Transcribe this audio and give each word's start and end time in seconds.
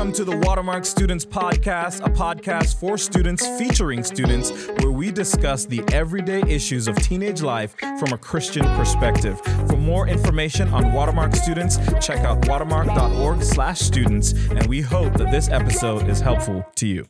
Welcome 0.00 0.14
to 0.14 0.24
the 0.24 0.38
Watermark 0.46 0.86
Students 0.86 1.26
Podcast, 1.26 2.00
a 2.00 2.08
podcast 2.08 2.80
for 2.80 2.96
students 2.96 3.46
featuring 3.58 4.02
students 4.02 4.50
where 4.78 4.90
we 4.90 5.12
discuss 5.12 5.66
the 5.66 5.84
everyday 5.92 6.40
issues 6.48 6.88
of 6.88 6.96
teenage 6.96 7.42
life 7.42 7.76
from 7.78 8.10
a 8.14 8.16
Christian 8.16 8.62
perspective. 8.78 9.38
For 9.68 9.76
more 9.76 10.08
information 10.08 10.68
on 10.68 10.94
Watermark 10.94 11.36
students, 11.36 11.76
check 12.00 12.20
out 12.20 12.48
watermark.org/students 12.48 14.32
and 14.32 14.66
we 14.68 14.80
hope 14.80 15.12
that 15.18 15.30
this 15.30 15.50
episode 15.50 16.08
is 16.08 16.18
helpful 16.18 16.64
to 16.76 16.86
you. 16.86 17.06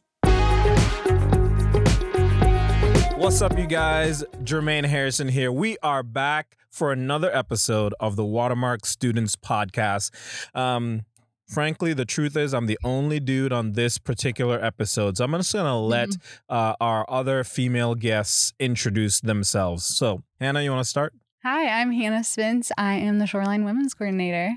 What's 3.16 3.41
up, 3.41 3.57
you 3.57 3.69
guys? 3.69 4.25
Jermaine 4.43 4.87
Harrison 4.87 5.29
here. 5.29 5.52
We 5.52 5.79
are 5.84 6.02
back 6.02 6.57
for 6.70 6.91
another 6.91 7.33
episode 7.33 7.95
of 8.01 8.16
the 8.16 8.25
Watermark 8.25 8.84
Students 8.84 9.37
Podcast. 9.37 10.11
Um, 10.57 11.02
frankly, 11.51 11.93
the 11.93 12.05
truth 12.05 12.37
is, 12.37 12.55
I'm 12.55 12.67
the 12.67 12.79
only 12.85 13.21
dude 13.21 13.53
on 13.53 13.73
this 13.73 13.99
particular 13.99 14.63
episode. 14.65 15.17
So 15.17 15.25
I'm 15.25 15.33
just 15.33 15.53
going 15.53 15.67
to 15.67 15.75
let 15.75 16.11
uh, 16.49 16.75
our 16.81 17.05
other 17.09 17.45
female 17.45 17.95
guests 17.95 18.53
introduce 18.59 19.21
themselves. 19.21 19.85
So, 19.85 20.23
Hannah, 20.39 20.63
you 20.63 20.71
want 20.71 20.85
to 20.85 20.89
start? 20.89 21.13
Hi, 21.43 21.81
I'm 21.81 21.93
Hannah 21.93 22.25
Spence. 22.25 22.71
I 22.77 22.95
am 22.95 23.19
the 23.19 23.27
Shoreline 23.27 23.65
Women's 23.65 23.95
Coordinator. 23.95 24.51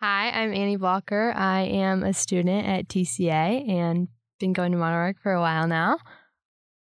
Hi, 0.00 0.30
I'm 0.30 0.54
Annie 0.54 0.76
Blocker. 0.76 1.32
I 1.36 1.60
am 1.60 2.02
a 2.02 2.14
student 2.14 2.66
at 2.66 2.88
TCA 2.88 3.68
and 3.68 4.08
been 4.38 4.54
going 4.54 4.72
to 4.72 4.78
Monarch 4.78 5.18
for 5.22 5.32
a 5.32 5.40
while 5.40 5.66
now. 5.66 5.98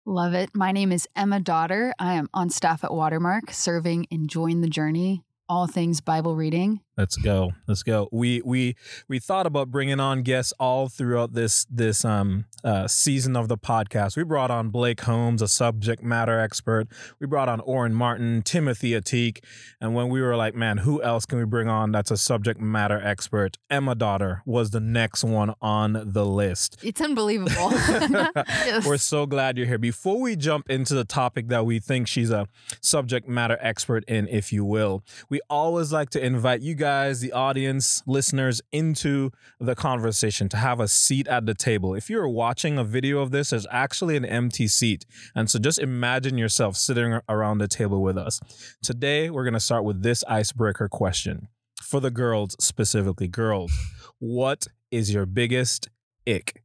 Love 0.06 0.34
it. 0.34 0.50
My 0.54 0.72
name 0.72 0.92
is 0.92 1.08
Emma 1.16 1.40
Dotter. 1.40 1.94
I 1.98 2.14
am 2.16 2.30
on 2.34 2.50
staff 2.50 2.84
at 2.84 2.94
Watermark, 2.94 3.52
serving 3.52 4.06
Enjoying 4.12 4.62
the 4.62 4.68
Journey, 4.68 5.24
all 5.48 5.66
things 5.66 6.02
Bible 6.02 6.36
reading. 6.36 6.82
Let's 6.98 7.18
go. 7.18 7.52
Let's 7.68 7.84
go. 7.84 8.08
We 8.12 8.42
we 8.46 8.76
we 9.08 9.20
thought 9.20 9.46
about 9.46 9.70
bringing 9.70 10.00
on 10.00 10.22
guests 10.22 10.54
all 10.60 10.88
throughout 10.88 11.34
this 11.34 11.66
this 11.70 12.06
um 12.06 12.46
uh, 12.64 12.88
season 12.88 13.36
of 13.36 13.48
the 13.48 13.58
podcast. 13.58 14.16
We 14.18 14.24
brought 14.24 14.50
on 14.50 14.70
Blake 14.70 15.02
Holmes, 15.02 15.42
a 15.42 15.48
subject 15.48 16.02
matter 16.02 16.40
expert. 16.40 16.88
We 17.20 17.28
brought 17.28 17.50
on 17.50 17.60
Oren 17.62 17.94
Martin, 17.94 18.42
Timothy 18.42 18.92
Atik, 18.92 19.44
and 19.80 19.94
when 19.94 20.10
we 20.10 20.22
were 20.22 20.36
like, 20.36 20.56
man, 20.56 20.78
who 20.80 21.02
else 21.04 21.26
can 21.26 21.38
we 21.38 21.46
bring 21.46 21.68
on 21.68 21.92
that's 21.92 22.12
a 22.12 22.18
subject 22.18 22.60
matter 22.60 23.00
expert? 23.04 23.58
Emma 23.70 23.94
Dotter 23.94 24.42
was 24.46 24.72
the 24.72 24.80
next 24.80 25.24
one 25.24 25.54
on 25.62 26.02
the 26.14 26.26
list. 26.26 26.78
It's 26.82 27.02
unbelievable. 27.02 27.72
Yes. 28.66 28.86
We're 28.86 28.98
so 28.98 29.26
glad 29.26 29.58
you're 29.58 29.68
here. 29.68 29.78
Before 29.78 30.20
we 30.20 30.36
jump 30.36 30.70
into 30.70 30.96
the 30.96 31.04
topic 31.04 31.50
that 31.50 31.66
we 31.66 31.80
think 31.80 32.08
she's 32.08 32.32
a 32.32 32.48
subject 32.82 33.28
matter 33.28 33.58
expert 33.62 34.04
in, 34.08 34.28
if 34.28 34.52
you 34.52 34.66
will, 34.66 35.04
we 35.30 35.40
always 35.50 35.92
like 35.92 36.10
to 36.12 36.26
invite 36.26 36.62
you 36.62 36.74
guys, 36.74 36.85
the 36.86 37.32
audience, 37.32 38.04
listeners, 38.06 38.62
into 38.72 39.32
the 39.60 39.76
conversation 39.76 40.50
to 40.50 40.58
have 40.58 40.80
a 40.80 40.88
seat 40.88 41.28
at 41.28 41.46
the 41.46 41.54
table. 41.54 41.96
If 41.96 42.10
you're 42.10 42.28
watching 42.28 42.78
a 42.78 42.84
video 42.84 43.20
of 43.20 43.32
this, 43.32 43.50
there's 43.50 43.68
actually 43.72 44.18
an 44.18 44.26
empty 44.26 44.68
seat. 44.68 45.06
And 45.34 45.50
so 45.50 45.60
just 45.60 45.80
imagine 45.80 46.38
yourself 46.38 46.76
sitting 46.76 47.20
around 47.28 47.58
the 47.58 47.68
table 47.68 48.02
with 48.02 48.18
us. 48.18 48.40
Today, 48.84 49.30
we're 49.30 49.44
going 49.44 49.54
to 49.54 49.60
start 49.60 49.84
with 49.84 50.04
this 50.04 50.24
icebreaker 50.26 50.88
question 50.88 51.48
for 51.82 52.00
the 52.00 52.12
girls 52.12 52.56
specifically. 52.60 53.28
Girls, 53.28 53.72
what 54.20 54.68
is 54.92 55.14
your 55.14 55.26
biggest 55.26 55.90
ick? 56.28 56.65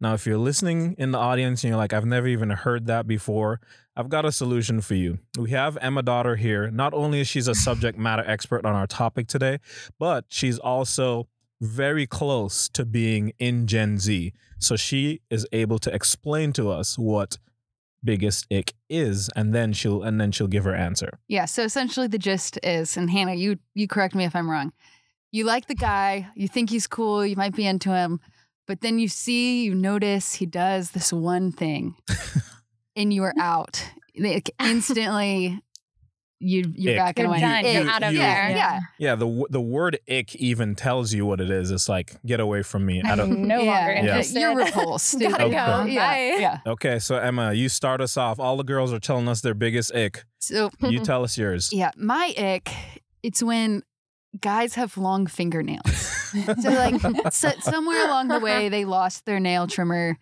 Now, 0.00 0.14
if 0.14 0.26
you're 0.26 0.38
listening 0.38 0.94
in 0.98 1.10
the 1.10 1.18
audience 1.18 1.62
and 1.62 1.68
you're 1.68 1.76
like, 1.78 1.92
I've 1.92 2.06
never 2.06 2.26
even 2.26 2.50
heard 2.50 2.86
that 2.86 3.06
before, 3.06 3.60
I've 3.94 4.08
got 4.08 4.24
a 4.24 4.32
solution 4.32 4.80
for 4.80 4.94
you. 4.94 5.18
We 5.38 5.50
have 5.50 5.76
Emma 5.78 6.02
Dotter 6.02 6.36
here. 6.36 6.70
Not 6.70 6.94
only 6.94 7.20
is 7.20 7.28
she 7.28 7.40
a 7.40 7.54
subject 7.54 7.98
matter 7.98 8.24
expert 8.26 8.64
on 8.64 8.74
our 8.74 8.86
topic 8.86 9.26
today, 9.26 9.58
but 9.98 10.24
she's 10.28 10.58
also 10.58 11.28
very 11.60 12.06
close 12.06 12.68
to 12.70 12.86
being 12.86 13.32
in 13.38 13.66
Gen 13.66 13.98
Z. 13.98 14.32
So 14.58 14.76
she 14.76 15.20
is 15.30 15.46
able 15.52 15.78
to 15.80 15.94
explain 15.94 16.54
to 16.54 16.70
us 16.70 16.98
what 16.98 17.36
biggest 18.02 18.46
ick 18.50 18.72
is 18.88 19.28
and 19.36 19.54
then 19.54 19.74
she'll 19.74 20.02
and 20.02 20.18
then 20.18 20.32
she'll 20.32 20.46
give 20.46 20.64
her 20.64 20.74
answer. 20.74 21.18
yeah. 21.28 21.44
So 21.44 21.62
essentially, 21.62 22.06
the 22.06 22.18
gist 22.18 22.58
is, 22.62 22.96
and 22.96 23.10
Hannah, 23.10 23.34
you 23.34 23.58
you 23.74 23.86
correct 23.86 24.14
me 24.14 24.24
if 24.24 24.34
I'm 24.34 24.50
wrong. 24.50 24.72
You 25.32 25.44
like 25.44 25.66
the 25.66 25.74
guy, 25.74 26.28
you 26.34 26.48
think 26.48 26.70
he's 26.70 26.86
cool, 26.86 27.24
you 27.24 27.36
might 27.36 27.54
be 27.54 27.66
into 27.66 27.94
him, 27.94 28.20
but 28.70 28.82
then 28.82 29.00
you 29.00 29.08
see, 29.08 29.64
you 29.64 29.74
notice 29.74 30.34
he 30.34 30.46
does 30.46 30.92
this 30.92 31.12
one 31.12 31.50
thing, 31.50 31.96
and 32.96 33.12
you 33.12 33.24
are 33.24 33.34
out. 33.36 33.84
Like 34.16 34.48
instantly, 34.62 35.60
you 36.38 36.72
you're 36.76 36.92
Ick. 36.92 36.98
backing 36.98 37.24
You're 37.24 37.32
away. 37.32 37.40
done. 37.40 37.64
You're 37.64 37.90
out 37.90 38.02
of 38.04 38.12
yeah, 38.14 38.46
there. 38.46 38.56
Yeah. 38.56 38.80
Yeah, 39.00 39.14
the 39.16 39.46
the 39.50 39.60
word 39.60 39.98
ick 40.08 40.36
even 40.36 40.76
tells 40.76 41.12
you 41.12 41.26
what 41.26 41.40
it 41.40 41.50
is. 41.50 41.72
It's 41.72 41.88
like 41.88 42.14
get 42.24 42.38
away 42.38 42.62
from 42.62 42.86
me. 42.86 43.02
I 43.04 43.16
don't 43.16 43.32
I'm 43.32 43.48
no 43.48 43.60
yeah. 43.60 43.86
longer 43.86 44.06
Yeah. 44.06 44.22
You're 44.40 44.56
repulsed. 44.64 45.18
Gotta 45.18 45.46
Okay. 45.46 45.50
go. 45.50 45.84
Yeah. 45.86 46.06
Bye. 46.08 46.36
Yeah. 46.40 46.58
Okay, 46.64 47.00
so 47.00 47.16
Emma, 47.16 47.52
you 47.52 47.68
start 47.68 48.00
us 48.00 48.16
off. 48.16 48.38
All 48.38 48.56
the 48.56 48.62
girls 48.62 48.92
are 48.92 49.00
telling 49.00 49.26
us 49.26 49.40
their 49.40 49.54
biggest 49.54 49.92
ick. 49.96 50.22
So 50.38 50.70
You 50.78 51.00
tell 51.00 51.24
us 51.24 51.36
yours. 51.36 51.72
Yeah, 51.72 51.90
my 51.96 52.32
ick, 52.38 52.72
it's 53.24 53.42
when 53.42 53.82
guys 54.38 54.74
have 54.74 54.96
long 54.96 55.26
fingernails. 55.26 55.96
so 56.62 56.70
like 56.70 57.00
so, 57.32 57.50
somewhere 57.60 58.06
along 58.06 58.28
the 58.28 58.40
way 58.40 58.68
they 58.68 58.84
lost 58.84 59.26
their 59.26 59.40
nail 59.40 59.66
trimmer 59.66 60.18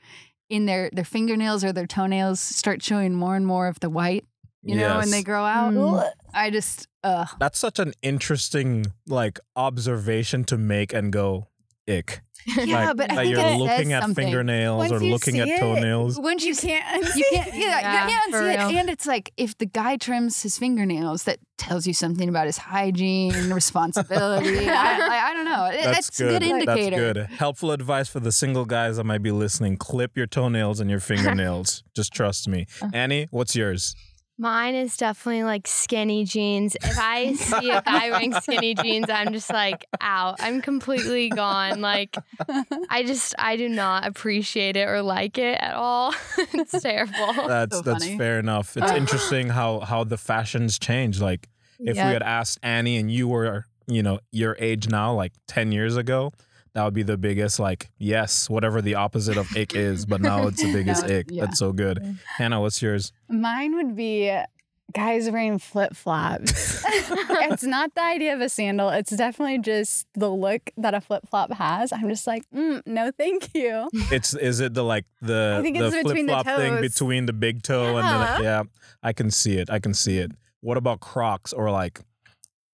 in 0.48 0.66
their 0.66 0.90
their 0.92 1.04
fingernails 1.04 1.64
or 1.64 1.72
their 1.72 1.86
toenails 1.86 2.40
start 2.40 2.82
showing 2.82 3.14
more 3.14 3.36
and 3.36 3.46
more 3.46 3.68
of 3.68 3.80
the 3.80 3.90
white, 3.90 4.24
you 4.62 4.76
know, 4.76 4.98
when 4.98 5.10
they 5.10 5.22
grow 5.22 5.44
out. 5.44 5.74
Mm. 5.74 6.10
I 6.32 6.50
just 6.50 6.88
uh 7.04 7.26
That's 7.38 7.58
such 7.58 7.78
an 7.78 7.92
interesting 8.02 8.86
like 9.06 9.38
observation 9.56 10.44
to 10.44 10.56
make 10.56 10.92
and 10.92 11.12
go 11.12 11.48
ick. 11.88 12.20
yeah, 12.64 12.86
like, 12.88 12.96
but 12.96 13.10
I 13.10 13.14
that 13.16 13.22
think 13.24 13.36
you're 13.36 13.40
it 13.46 13.56
looking 13.58 13.76
says 13.88 13.92
at 13.92 14.02
something. 14.02 14.24
fingernails 14.24 14.78
Once 14.78 14.92
or 14.92 15.00
looking 15.00 15.38
at 15.38 15.48
see 15.48 15.52
it, 15.54 15.58
toenails. 15.60 16.18
Once 16.18 16.42
you 16.44 16.50
You 16.52 16.56
can't 16.56 17.04
unsee 17.04 17.16
you 17.16 17.24
can't 17.30 17.54
yeah, 17.54 17.80
Yeah, 17.80 18.04
you 18.04 18.10
can't 18.10 18.30
for 18.32 18.38
see 18.38 18.44
it. 18.46 18.56
real. 18.58 18.78
And 18.78 18.88
it's 18.88 19.06
like 19.06 19.32
if 19.36 19.58
the 19.58 19.66
guy 19.66 19.96
trims 19.98 20.42
his 20.42 20.56
fingernails, 20.56 21.24
that 21.24 21.40
tells 21.58 21.86
you 21.86 21.92
something 21.92 22.26
about 22.26 22.46
his 22.46 22.56
hygiene, 22.56 23.50
responsibility. 23.52 24.66
I, 24.66 24.72
I, 24.72 25.30
I 25.30 25.34
don't 25.34 25.44
know. 25.44 25.66
It- 25.66 25.82
That's 25.84 26.06
That's, 26.06 26.20
a 26.20 26.24
good 26.24 26.42
indicator. 26.42 27.12
That's 27.14 27.28
good. 27.30 27.36
Helpful 27.38 27.70
advice 27.72 28.08
for 28.08 28.20
the 28.20 28.32
single 28.32 28.64
guys 28.64 28.96
that 28.96 29.04
might 29.04 29.22
be 29.22 29.30
listening. 29.32 29.76
Clip 29.76 30.16
your 30.16 30.26
toenails 30.26 30.80
and 30.80 30.88
your 30.88 31.00
fingernails. 31.00 31.82
Just 31.94 32.14
trust 32.14 32.48
me. 32.48 32.66
Uh. 32.80 32.88
Annie, 32.94 33.26
what's 33.30 33.56
yours? 33.56 33.94
Mine 34.40 34.76
is 34.76 34.96
definitely 34.96 35.42
like 35.42 35.66
skinny 35.66 36.24
jeans. 36.24 36.76
If 36.76 36.96
I 36.98 37.32
see 37.34 37.70
a 37.70 37.82
guy 37.82 38.10
wearing 38.10 38.32
skinny 38.34 38.74
jeans, 38.74 39.10
I'm 39.10 39.32
just 39.32 39.50
like 39.52 39.84
out. 40.00 40.36
I'm 40.38 40.62
completely 40.62 41.28
gone. 41.28 41.80
Like 41.80 42.16
I 42.88 43.02
just 43.02 43.34
I 43.38 43.56
do 43.56 43.68
not 43.68 44.06
appreciate 44.06 44.76
it 44.76 44.88
or 44.88 45.02
like 45.02 45.38
it 45.38 45.58
at 45.60 45.74
all. 45.74 46.14
it's 46.38 46.80
terrible. 46.80 47.32
That's 47.48 47.76
So 47.76 47.82
that's 47.82 48.04
funny. 48.04 48.16
fair 48.16 48.38
enough. 48.38 48.76
It's 48.76 48.92
interesting 49.02 49.48
how 49.48 49.80
how 49.80 50.04
the 50.04 50.16
fashions 50.16 50.78
change. 50.78 51.20
Like 51.20 51.48
if 51.80 51.96
Yeah. 51.96 52.06
we 52.06 52.12
had 52.12 52.22
asked 52.22 52.58
Annie 52.62 52.96
and 52.96 53.10
you 53.10 53.26
were, 53.26 53.66
you 53.88 54.02
know, 54.04 54.20
your 54.30 54.56
age 54.60 54.88
now, 54.88 55.14
like 55.14 55.32
10 55.48 55.72
years 55.72 55.96
ago, 55.96 56.32
that 56.78 56.84
would 56.84 56.94
be 56.94 57.02
the 57.02 57.16
biggest, 57.18 57.58
like, 57.58 57.90
yes, 57.98 58.48
whatever 58.48 58.80
the 58.80 58.94
opposite 58.94 59.36
of 59.36 59.48
ick 59.56 59.74
is, 59.74 60.06
but 60.06 60.20
now 60.20 60.46
it's 60.46 60.62
the 60.62 60.72
biggest 60.78 61.04
Now- 61.06 61.14
ick. 61.16 61.26
yeah. 61.28 61.44
That's 61.46 61.58
so 61.58 61.72
good. 61.72 62.18
Hannah, 62.36 62.60
what's 62.60 62.80
yours? 62.80 63.12
Mine 63.28 63.74
would 63.74 63.96
be 63.96 64.32
guys 64.94 65.28
wearing 65.28 65.58
flip 65.58 65.96
flops. 65.96 66.82
it's 66.86 67.64
not 67.64 67.94
the 67.96 68.02
idea 68.02 68.32
of 68.32 68.40
a 68.40 68.48
sandal. 68.48 68.90
It's 68.90 69.10
definitely 69.10 69.58
just 69.58 70.06
the 70.14 70.30
look 70.30 70.70
that 70.76 70.94
a 70.94 71.00
flip 71.00 71.24
flop 71.28 71.52
has. 71.52 71.92
I'm 71.92 72.08
just 72.08 72.26
like, 72.28 72.44
mm, 72.54 72.80
no, 72.86 73.10
thank 73.10 73.54
you. 73.54 73.88
It's 74.12 74.34
is 74.34 74.60
it 74.60 74.74
the 74.74 74.84
like 74.84 75.04
the 75.20 75.56
I 75.58 75.62
think 75.62 75.76
the 75.78 75.86
it's 75.86 75.94
flip 75.94 76.06
between 76.06 76.26
the 76.26 76.32
flop 76.42 76.46
thing 76.46 76.80
between 76.80 77.26
the 77.26 77.32
big 77.32 77.62
toe 77.64 77.96
and 77.98 78.06
the 78.38 78.44
yeah, 78.44 78.62
I 79.02 79.12
can 79.12 79.30
see 79.32 79.58
it. 79.58 79.68
I 79.68 79.78
can 79.80 79.92
see 79.94 80.18
it. 80.18 80.30
What 80.60 80.76
about 80.78 81.00
Crocs 81.00 81.52
or 81.52 81.70
like 81.70 82.00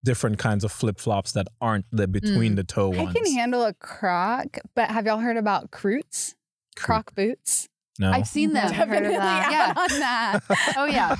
different 0.04 0.38
kinds 0.38 0.62
of 0.64 0.70
flip 0.70 1.00
flops 1.00 1.32
that 1.32 1.48
aren't 1.60 1.86
the 1.90 2.06
between 2.06 2.52
Mm. 2.52 2.56
the 2.56 2.64
toe 2.64 2.90
ones. 2.90 3.08
I 3.10 3.12
can 3.12 3.32
handle 3.34 3.64
a 3.64 3.74
croc, 3.74 4.58
but 4.76 4.90
have 4.90 5.06
y'all 5.06 5.18
heard 5.18 5.36
about 5.36 5.70
croots? 5.72 6.36
Croc 6.76 7.14
boots? 7.14 7.68
No. 7.98 8.10
I've 8.10 8.26
seen 8.28 8.52
them. 8.52 8.70
Never 8.72 8.92
heard 8.94 9.04
of 9.06 9.12
Definitely 9.12 9.18
that. 9.18 9.76
out 9.76 9.92
on 9.92 9.98
that. 10.00 10.74
Oh 10.76 10.84
yeah. 10.86 11.16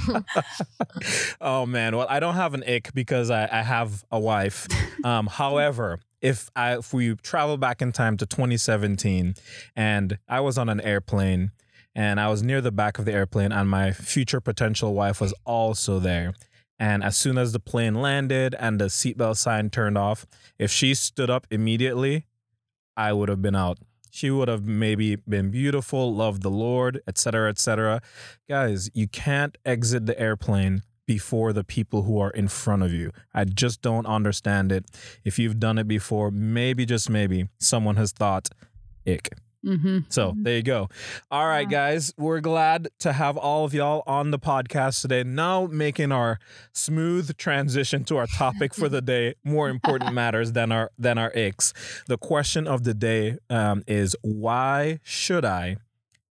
oh 1.40 1.66
man, 1.66 1.96
well 1.96 2.06
I 2.08 2.20
don't 2.20 2.34
have 2.34 2.54
an 2.54 2.64
ick 2.68 2.92
because 2.94 3.30
I, 3.30 3.48
I 3.50 3.62
have 3.62 4.04
a 4.10 4.18
wife. 4.18 4.66
Um, 5.04 5.26
however, 5.30 6.00
if 6.20 6.50
I 6.56 6.78
if 6.78 6.92
we 6.92 7.14
travel 7.16 7.56
back 7.58 7.80
in 7.82 7.92
time 7.92 8.16
to 8.18 8.26
2017 8.26 9.34
and 9.76 10.18
I 10.28 10.40
was 10.40 10.58
on 10.58 10.68
an 10.68 10.80
airplane 10.80 11.52
and 11.94 12.18
I 12.18 12.28
was 12.28 12.42
near 12.42 12.60
the 12.60 12.72
back 12.72 12.98
of 12.98 13.04
the 13.04 13.12
airplane 13.12 13.52
and 13.52 13.68
my 13.70 13.92
future 13.92 14.40
potential 14.40 14.94
wife 14.94 15.20
was 15.20 15.32
also 15.44 15.98
there. 16.00 16.32
And 16.78 17.04
as 17.04 17.16
soon 17.16 17.38
as 17.38 17.52
the 17.52 17.60
plane 17.60 17.94
landed 17.94 18.54
and 18.58 18.80
the 18.80 18.86
seatbelt 18.86 19.36
sign 19.36 19.70
turned 19.70 19.96
off, 19.96 20.26
if 20.58 20.70
she 20.70 20.94
stood 20.94 21.30
up 21.30 21.46
immediately, 21.50 22.26
I 22.96 23.12
would 23.12 23.28
have 23.28 23.42
been 23.42 23.56
out. 23.56 23.78
She 24.10 24.30
would 24.30 24.48
have 24.48 24.64
maybe 24.64 25.16
been 25.16 25.50
beautiful, 25.50 26.14
loved 26.14 26.42
the 26.42 26.50
Lord, 26.50 27.00
etc., 27.06 27.48
etc. 27.48 28.00
Guys, 28.48 28.88
you 28.94 29.08
can't 29.08 29.58
exit 29.64 30.06
the 30.06 30.18
airplane 30.18 30.82
before 31.06 31.52
the 31.52 31.64
people 31.64 32.02
who 32.02 32.18
are 32.18 32.30
in 32.30 32.48
front 32.48 32.82
of 32.82 32.92
you. 32.92 33.10
I 33.32 33.44
just 33.44 33.82
don't 33.82 34.06
understand 34.06 34.72
it. 34.72 34.84
If 35.24 35.38
you've 35.38 35.58
done 35.58 35.78
it 35.78 35.88
before, 35.88 36.30
maybe 36.30 36.86
just 36.86 37.10
maybe 37.10 37.48
someone 37.58 37.96
has 37.96 38.12
thought, 38.12 38.48
ick. 39.06 39.30
Mm-hmm. 39.64 39.98
So 40.10 40.32
Mhm. 40.32 40.44
there 40.44 40.56
you 40.56 40.62
go. 40.62 40.88
All 41.30 41.46
right, 41.46 41.68
guys, 41.68 42.12
we're 42.18 42.40
glad 42.40 42.88
to 43.00 43.12
have 43.12 43.36
all 43.36 43.64
of 43.64 43.72
y'all 43.74 44.02
on 44.06 44.30
the 44.30 44.38
podcast 44.38 45.00
today. 45.02 45.22
Now 45.24 45.66
making 45.66 46.12
our 46.12 46.38
smooth 46.72 47.36
transition 47.36 48.04
to 48.04 48.16
our 48.16 48.26
topic 48.26 48.74
for 48.74 48.88
the 48.88 49.00
day. 49.00 49.34
More 49.44 49.68
important 49.68 50.12
matters 50.22 50.52
than 50.52 50.70
our 50.72 50.90
than 50.98 51.18
our 51.18 51.30
icks. 51.34 51.72
The 52.06 52.18
question 52.18 52.66
of 52.66 52.84
the 52.84 52.94
day 52.94 53.38
um, 53.50 53.82
is 53.86 54.14
why 54.22 55.00
should 55.02 55.44
I 55.44 55.76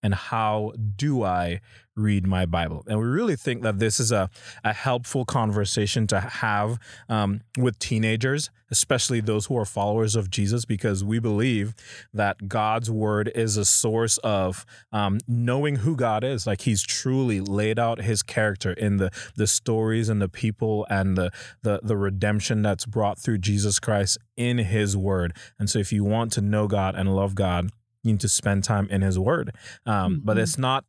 and 0.03 0.13
how 0.13 0.73
do 0.97 1.23
I 1.23 1.61
read 1.95 2.27
my 2.27 2.45
Bible? 2.45 2.83
And 2.87 2.99
we 2.99 3.05
really 3.05 3.37
think 3.37 3.63
that 3.63 3.79
this 3.79 3.99
is 3.99 4.11
a, 4.11 4.29
a 4.63 4.73
helpful 4.73 5.23
conversation 5.25 6.07
to 6.07 6.19
have 6.19 6.77
um, 7.07 7.41
with 7.57 7.79
teenagers, 7.79 8.49
especially 8.69 9.21
those 9.21 9.45
who 9.45 9.57
are 9.57 9.65
followers 9.65 10.15
of 10.15 10.29
Jesus, 10.29 10.65
because 10.65 11.03
we 11.03 11.19
believe 11.19 11.73
that 12.13 12.49
God's 12.49 12.91
word 12.91 13.31
is 13.33 13.55
a 13.55 13.63
source 13.63 14.17
of 14.19 14.65
um, 14.91 15.19
knowing 15.27 15.77
who 15.77 15.95
God 15.95 16.23
is. 16.23 16.45
Like 16.45 16.61
He's 16.61 16.83
truly 16.83 17.39
laid 17.39 17.79
out 17.79 18.01
His 18.01 18.21
character 18.23 18.73
in 18.73 18.97
the 18.97 19.09
the 19.35 19.47
stories 19.47 20.09
and 20.09 20.21
the 20.21 20.29
people 20.29 20.85
and 20.89 21.17
the 21.17 21.31
the 21.61 21.79
the 21.81 21.95
redemption 21.95 22.61
that's 22.61 22.85
brought 22.85 23.19
through 23.19 23.37
Jesus 23.37 23.79
Christ 23.79 24.17
in 24.35 24.57
His 24.57 24.97
word. 24.97 25.35
And 25.57 25.69
so, 25.69 25.79
if 25.79 25.93
you 25.93 26.03
want 26.03 26.33
to 26.33 26.41
know 26.41 26.67
God 26.67 26.95
and 26.95 27.15
love 27.15 27.35
God, 27.35 27.69
need 28.03 28.19
to 28.19 28.29
spend 28.29 28.63
time 28.63 28.87
in 28.89 29.01
His 29.01 29.17
word. 29.17 29.55
Um, 29.85 30.21
But 30.23 30.37
Mhm. 30.37 30.41
it's 30.43 30.57
not 30.57 30.85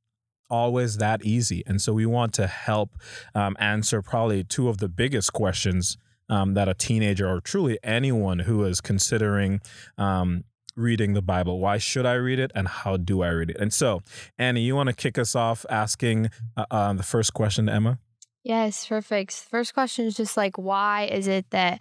always 0.51 0.99
that 0.99 1.25
easy. 1.25 1.63
And 1.67 1.81
so 1.81 1.93
we 1.93 2.07
want 2.07 2.33
to 2.35 2.47
help 2.47 2.91
um, 3.35 3.57
answer 3.59 4.03
probably 4.03 4.45
two 4.45 4.69
of 4.69 4.79
the 4.79 4.89
biggest 4.89 5.33
questions 5.33 5.97
um, 6.29 6.55
that 6.55 6.69
a 6.69 6.75
teenager 6.75 7.29
or 7.29 7.41
truly 7.41 7.79
anyone 7.83 8.41
who 8.41 8.65
is 8.65 8.81
considering 8.81 9.61
um, 9.99 10.45
reading 10.77 11.13
the 11.15 11.23
Bible. 11.23 11.61
Why 11.61 11.79
should 11.79 12.07
I 12.07 12.15
read 12.15 12.39
it 12.39 12.51
and 12.55 12.67
how 12.69 12.97
do 12.97 13.23
I 13.23 13.29
read 13.29 13.51
it? 13.51 13.57
And 13.59 13.73
so, 13.73 14.01
Annie, 14.39 14.63
you 14.63 14.75
want 14.75 14.89
to 14.89 14.95
kick 14.95 15.19
us 15.19 15.35
off 15.35 15.65
asking 15.71 16.31
uh, 16.57 16.65
uh, 16.71 16.93
the 16.95 17.03
first 17.03 17.33
question 17.35 17.67
to 17.67 17.73
Emma? 17.73 17.99
Yes, 18.43 18.87
perfect. 18.87 19.33
First 19.51 19.73
question 19.75 20.07
is 20.07 20.15
just 20.15 20.37
like, 20.37 20.57
why 20.59 21.05
is 21.05 21.27
it 21.27 21.47
that 21.51 21.81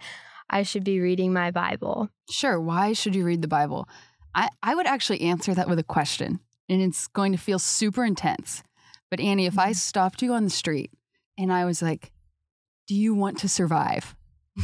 I 0.50 0.62
should 0.62 0.84
be 0.84 1.00
reading 1.00 1.32
my 1.32 1.50
Bible? 1.50 2.08
Sure. 2.30 2.60
Why 2.60 2.92
should 2.92 3.14
you 3.14 3.24
read 3.24 3.42
the 3.42 3.48
Bible? 3.48 3.88
I, 4.34 4.48
I 4.62 4.74
would 4.74 4.86
actually 4.86 5.20
answer 5.22 5.54
that 5.54 5.68
with 5.68 5.78
a 5.78 5.84
question, 5.84 6.40
and 6.68 6.82
it's 6.82 7.06
going 7.08 7.32
to 7.32 7.38
feel 7.38 7.58
super 7.58 8.04
intense. 8.04 8.62
But 9.10 9.20
Annie, 9.20 9.46
if 9.46 9.58
I 9.58 9.72
stopped 9.72 10.22
you 10.22 10.32
on 10.32 10.44
the 10.44 10.50
street 10.50 10.90
and 11.38 11.52
I 11.52 11.64
was 11.64 11.80
like, 11.82 12.10
Do 12.88 12.94
you 12.94 13.14
want 13.14 13.38
to 13.38 13.48
survive? 13.48 14.16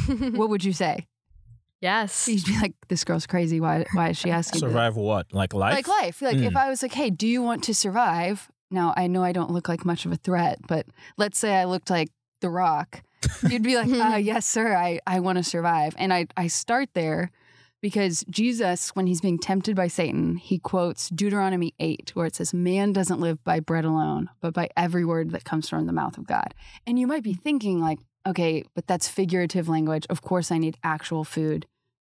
what 0.08 0.48
would 0.48 0.64
you 0.64 0.72
say? 0.72 1.06
yes. 1.80 2.26
You'd 2.28 2.44
be 2.44 2.58
like, 2.58 2.74
This 2.88 3.04
girl's 3.04 3.26
crazy. 3.26 3.60
Why, 3.60 3.84
why 3.92 4.08
is 4.10 4.16
she 4.18 4.30
asking? 4.30 4.60
this?" 4.60 4.70
Survive 4.70 4.96
what? 4.96 5.32
Like 5.32 5.54
life? 5.54 5.74
Like 5.74 5.88
life. 5.88 6.22
Like 6.22 6.38
if 6.38 6.52
Mm. 6.54 6.56
I 6.56 6.68
was 6.68 6.82
like, 6.82 6.94
Hey, 6.94 7.10
do 7.10 7.26
you 7.28 7.42
want 7.42 7.62
to 7.64 7.74
survive? 7.74 8.50
Now, 8.72 8.92
I 8.96 9.06
know 9.06 9.22
I 9.24 9.32
don't 9.32 9.50
look 9.50 9.68
like 9.68 9.84
much 9.84 10.04
of 10.06 10.12
a 10.12 10.16
threat, 10.16 10.58
but 10.68 10.86
let's 11.16 11.38
say 11.38 11.54
I 11.54 11.64
looked 11.64 11.90
like 11.90 12.08
The 12.40 12.50
Rock. 12.50 13.02
You'd 13.48 13.62
be 13.62 13.76
like, 13.76 13.90
uh, 13.90 14.16
Yes, 14.20 14.46
sir, 14.46 14.74
I, 14.74 15.00
I 15.06 15.20
want 15.20 15.38
to 15.38 15.44
survive. 15.44 15.94
And 15.98 16.12
I, 16.12 16.26
I 16.36 16.46
start 16.46 16.88
there 16.94 17.30
because 17.80 18.24
Jesus, 18.28 18.90
when 18.90 19.06
he's 19.06 19.20
being 19.20 19.38
tempted 19.38 19.74
by 19.74 19.88
Satan, 19.88 20.36
he 20.36 20.58
quotes 20.58 21.08
Deuteronomy 21.08 21.74
8, 21.78 22.12
where 22.14 22.26
it 22.26 22.36
says, 22.36 22.52
Man 22.52 22.92
doesn't 22.92 23.20
live 23.20 23.42
by 23.44 23.60
bread 23.60 23.84
alone, 23.84 24.28
but 24.40 24.54
by 24.54 24.68
every 24.76 25.04
word 25.04 25.30
that 25.30 25.44
comes 25.44 25.68
from 25.68 25.86
the 25.86 25.92
mouth 25.92 26.18
of 26.18 26.26
God. 26.26 26.54
And 26.86 26.98
you 26.98 27.06
might 27.06 27.22
be 27.22 27.34
thinking, 27.34 27.80
like, 27.80 27.98
okay, 28.26 28.64
but 28.74 28.86
that's 28.86 29.08
figurative 29.08 29.68
language. 29.68 30.06
Of 30.10 30.22
course, 30.22 30.52
I 30.52 30.58
need 30.58 30.76
actual 30.84 31.24
food 31.24 31.66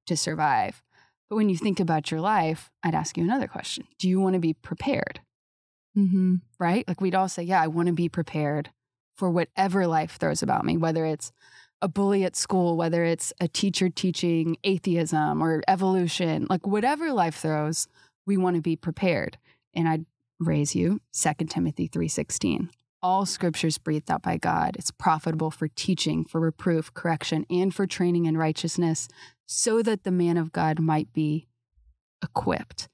to 0.07 0.17
survive. 0.17 0.83
But 1.29 1.37
when 1.37 1.49
you 1.49 1.57
think 1.57 1.79
about 1.79 2.11
your 2.11 2.21
life, 2.21 2.71
I'd 2.83 2.95
ask 2.95 3.17
you 3.17 3.23
another 3.23 3.47
question 3.47 3.87
Do 3.99 4.09
you 4.09 4.21
want 4.21 4.35
to 4.35 4.41
be 4.41 4.55
prepared? 4.55 5.21
mm-hmm. 5.97 6.37
Right? 6.59 6.87
Like 6.87 7.01
we'd 7.01 7.15
all 7.15 7.29
say, 7.29 7.43
Yeah, 7.45 7.63
I 7.63 7.69
want 7.69 7.87
to 7.87 7.93
be 7.93 8.09
prepared 8.09 8.71
for 9.17 9.31
whatever 9.31 9.87
life 9.87 10.17
throws 10.19 10.43
about 10.43 10.65
me, 10.65 10.77
whether 10.77 11.05
it's 11.05 11.31
a 11.83 11.89
bully 11.89 12.25
at 12.25 12.37
school, 12.37 12.77
whether 12.77 13.05
it's 13.05 13.33
a 13.41 13.49
teacher 13.49 13.89
teaching 13.89 14.57
atheism 14.65 15.43
or 15.43 15.63
evolution, 15.67 16.47
like 16.51 16.67
whatever 16.67 17.13
life 17.13 17.37
throws, 17.37 17.89
we 18.27 18.37
want 18.37 18.57
to 18.57 18.63
be 18.63 18.77
prepared. 18.77 19.39
And 19.75 19.89
I'd 19.89 20.07
raise 20.39 20.75
you 20.75 21.01
2 21.13 21.49
Timothy 21.49 21.89
3:16. 21.89 22.71
All 23.03 23.25
scriptures 23.25 23.79
breathed 23.79 24.11
out 24.11 24.23
by 24.23 24.37
God. 24.37 24.77
It's 24.79 24.91
profitable 24.91 25.51
for 25.51 25.69
teaching, 25.69 26.25
for 26.25 26.39
reproof, 26.39 26.93
correction, 26.93 27.47
and 27.49 27.75
for 27.75 27.87
training 27.87 28.27
in 28.27 28.37
righteousness, 28.37 29.09
so 29.47 29.83
that 29.83 30.05
the 30.05 30.11
man 30.11 30.37
of 30.37 30.53
God 30.53 30.81
might 30.81 31.11
be 31.15 31.47
equipped. 32.23 32.89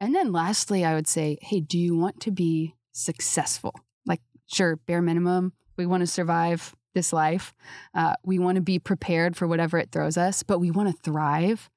And 0.00 0.16
then 0.16 0.32
lastly, 0.32 0.84
I 0.84 0.94
would 0.94 1.06
say, 1.06 1.38
hey, 1.42 1.60
do 1.60 1.78
you 1.78 1.96
want 1.96 2.18
to 2.22 2.32
be 2.32 2.74
successful? 2.90 3.72
Like, 4.04 4.20
sure, 4.46 4.74
bare 4.74 5.00
minimum, 5.00 5.52
we 5.76 5.86
want 5.86 6.00
to 6.00 6.08
survive 6.08 6.74
this 6.94 7.12
life. 7.12 7.54
Uh, 7.94 8.14
we 8.24 8.38
want 8.38 8.56
to 8.56 8.62
be 8.62 8.78
prepared 8.78 9.36
for 9.36 9.46
whatever 9.46 9.78
it 9.78 9.90
throws 9.92 10.16
us, 10.16 10.42
but 10.42 10.58
we 10.58 10.70
want 10.70 10.88
to 10.94 11.02
thrive. 11.02 11.70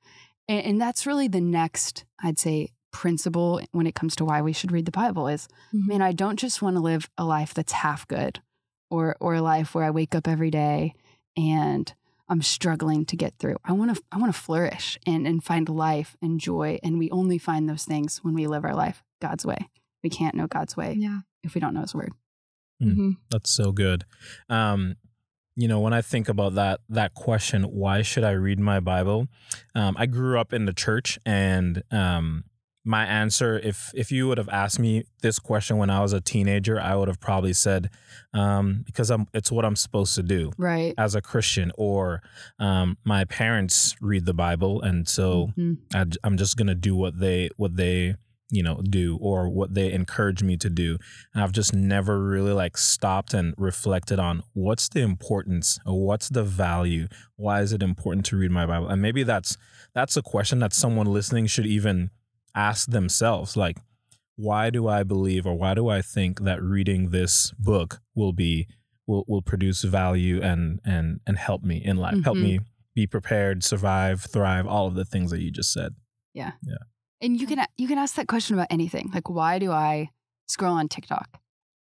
And, 0.48 0.66
and 0.66 0.82
that's 0.82 1.06
really 1.06 1.28
the 1.28 1.42
next, 1.42 2.06
I'd 2.22 2.40
say, 2.40 2.70
principle 2.92 3.60
when 3.72 3.88
it 3.88 3.96
comes 3.96 4.16
to 4.16 4.26
why 4.26 4.42
we 4.42 4.54
should 4.54 4.72
read 4.72 4.86
the 4.86 4.92
Bible 4.92 5.28
is, 5.28 5.48
man, 5.74 6.02
I 6.02 6.12
don't 6.14 6.40
just 6.40 6.62
want 6.62 6.78
to 6.78 6.82
live 6.82 7.10
a 7.18 7.26
life 7.26 7.54
that's 7.54 7.74
half 7.74 8.08
good 8.08 8.42
or, 8.90 9.18
or 9.20 9.36
a 9.36 9.42
life 9.42 9.76
where 9.76 9.84
I 9.84 9.90
wake 9.92 10.16
up 10.16 10.28
every 10.28 10.50
day 10.50 10.94
and 11.36 11.94
I'm 12.30 12.42
struggling 12.42 13.06
to 13.08 13.18
get 13.18 13.34
through. 13.38 13.58
I 13.66 13.74
want 13.74 13.96
to 13.96 14.02
I 14.12 14.18
want 14.18 14.34
to 14.34 14.40
flourish 14.42 14.98
and 15.06 15.28
and 15.28 15.44
find 15.44 15.68
life 15.70 16.16
and 16.22 16.40
joy 16.40 16.80
and 16.82 16.98
we 16.98 17.12
only 17.12 17.38
find 17.38 17.68
those 17.70 17.84
things 17.84 18.20
when 18.24 18.34
we 18.34 18.48
live 18.48 18.64
our 18.64 18.74
life 18.74 19.04
God's 19.22 19.46
way. 19.46 19.70
We 20.04 20.10
can't 20.10 20.34
know 20.36 20.48
God's 20.48 20.76
way 20.78 20.96
Yeah. 20.98 21.20
if 21.44 21.54
we 21.54 21.62
don't 21.62 21.74
know 21.74 21.82
his 21.82 21.94
word. 21.94 22.14
Mm. 22.82 22.88
Mm-hmm. 22.92 23.10
That's 23.30 23.52
so 23.52 23.72
good. 23.72 24.06
Um, 24.50 24.96
you 25.56 25.68
know, 25.68 25.80
when 25.80 25.94
I 25.94 26.02
think 26.02 26.28
about 26.30 26.56
that 26.56 26.82
that 26.90 27.14
question, 27.14 27.64
why 27.64 28.02
should 28.02 28.24
I 28.24 28.32
read 28.32 28.60
my 28.60 28.80
Bible? 28.80 29.28
Um, 29.74 29.96
I 29.98 30.06
grew 30.06 30.40
up 30.40 30.54
in 30.54 30.66
the 30.66 30.74
church, 30.74 31.18
and 31.26 31.82
um, 31.92 32.44
my 32.84 33.06
answer, 33.06 33.58
if 33.60 33.92
if 33.96 34.12
you 34.12 34.28
would 34.28 34.38
have 34.38 34.50
asked 34.50 34.80
me 34.80 35.06
this 35.22 35.40
question 35.40 35.78
when 35.78 35.90
I 35.90 36.02
was 36.02 36.14
a 36.14 36.22
teenager, 36.22 36.80
I 36.80 36.96
would 36.96 37.08
have 37.08 37.20
probably 37.20 37.54
said, 37.54 37.90
um, 38.34 38.84
because 38.86 39.10
I'm 39.10 39.28
it's 39.34 39.52
what 39.52 39.66
I'm 39.66 39.76
supposed 39.76 40.14
to 40.16 40.24
do 40.24 40.52
Right. 40.58 40.94
as 40.98 41.16
a 41.16 41.22
Christian, 41.22 41.72
or 41.78 42.22
um, 42.60 42.98
my 43.04 43.26
parents 43.26 43.96
read 44.02 44.26
the 44.26 44.34
Bible, 44.34 44.82
and 44.82 45.08
so 45.08 45.52
Mhm. 45.58 45.78
I, 45.94 46.28
am 46.28 46.38
just 46.38 46.58
gonna 46.58 46.76
do 46.76 46.96
what 46.96 47.20
they 47.20 47.50
what 47.58 47.76
they 47.78 48.16
you 48.52 48.62
know 48.62 48.80
do 48.90 49.18
or 49.22 49.50
what 49.50 49.74
they 49.74 49.92
encourage 49.92 50.44
me 50.44 50.56
to 50.58 50.70
do. 50.70 50.98
And 51.34 51.44
i've 51.44 51.52
just 51.52 51.74
never 51.74 52.22
really 52.24 52.52
like 52.54 52.78
stopped 52.78 53.34
and 53.34 53.54
reflected 53.58 54.20
on 54.20 54.44
what's 54.54 54.88
the 54.90 55.02
importance 55.02 55.80
or 55.86 56.06
what's 56.06 56.30
the 56.30 56.44
value? 56.44 57.08
Why 57.38 57.62
is 57.62 57.74
it 57.74 57.82
important 57.84 58.26
to 58.28 58.38
read 58.38 58.52
my 58.52 58.66
bible? 58.66 58.88
And 58.88 59.02
maybe 59.02 59.24
that's 59.24 59.58
that's 59.94 60.16
a 60.18 60.22
question 60.22 60.60
that 60.60 60.74
someone 60.74 61.08
listening 61.08 61.48
should 61.48 61.66
even 61.66 62.10
ask 62.54 62.90
themselves 62.90 63.58
like 63.58 63.78
why 64.38 64.70
do 64.70 64.88
i 64.88 65.02
believe 65.04 65.46
or 65.46 65.56
why 65.56 65.74
do 65.74 65.88
i 65.90 66.02
think 66.02 66.42
that 66.42 66.62
reading 66.62 67.10
this 67.10 67.52
book 67.60 68.00
will 68.16 68.32
be 68.34 68.68
will 69.08 69.24
will 69.28 69.42
produce 69.42 69.82
value 69.84 70.42
and 70.42 70.80
and 70.86 71.20
and 71.28 71.38
help 71.38 71.64
me 71.64 71.82
in 71.84 71.98
life 71.98 72.24
help 72.24 72.38
Mhm. 72.38 72.42
me 72.44 72.60
be 72.94 73.08
prepared 73.08 73.64
survive 73.64 74.22
thrive 74.22 74.66
all 74.68 74.88
of 74.88 74.96
the 74.96 75.06
things 75.06 75.32
that 75.32 75.42
you 75.42 75.52
just 75.52 75.72
said 75.74 75.96
And 77.26 77.40
you 77.42 77.48
can 77.48 77.66
you 77.78 77.88
can 77.88 77.98
ask 77.98 78.16
that 78.16 78.28
question 78.28 78.56
about 78.56 78.68
anything. 78.70 79.10
Like 79.14 79.30
why 79.30 79.60
do 79.60 79.72
I 79.72 80.10
scroll 80.48 80.74
on 80.76 80.88
TikTok? 80.88 81.28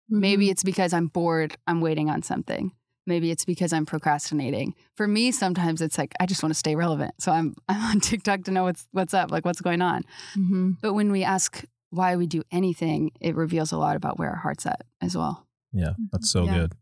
Maybe 0.09 0.45
Mm-hmm. 0.45 0.51
it's 0.51 0.63
because 0.63 0.91
I'm 0.93 1.07
bored, 1.07 1.55
I'm 1.67 1.79
waiting 1.81 2.09
on 2.09 2.21
something. 2.21 2.71
Maybe 3.07 3.31
it's 3.31 3.45
because 3.45 3.73
I'm 3.73 3.85
procrastinating. 3.85 4.75
For 4.95 5.07
me, 5.07 5.31
sometimes 5.31 5.81
it's 5.81 5.97
like 5.97 6.13
I 6.19 6.25
just 6.25 6.43
want 6.43 6.51
to 6.53 6.59
stay 6.59 6.75
relevant. 6.75 7.13
So 7.19 7.31
I'm 7.31 7.55
I'm 7.69 7.81
on 7.91 7.99
TikTok 7.99 8.43
to 8.43 8.51
know 8.51 8.63
what's 8.65 8.87
what's 8.91 9.13
up, 9.13 9.31
like 9.31 9.45
what's 9.45 9.61
going 9.61 9.81
on. 9.81 10.03
Mm-hmm. 10.37 10.71
But 10.81 10.93
when 10.93 11.11
we 11.11 11.23
ask 11.23 11.63
why 11.91 12.15
we 12.15 12.27
do 12.27 12.43
anything, 12.51 13.11
it 13.19 13.35
reveals 13.35 13.71
a 13.71 13.77
lot 13.77 13.95
about 13.95 14.19
where 14.19 14.29
our 14.29 14.37
heart's 14.37 14.65
at 14.65 14.81
as 15.01 15.15
well. 15.17 15.47
yeah 15.73 15.93
that's 16.11 16.29
so 16.29 16.43
Yeah. 16.45 16.57
good 16.57 16.73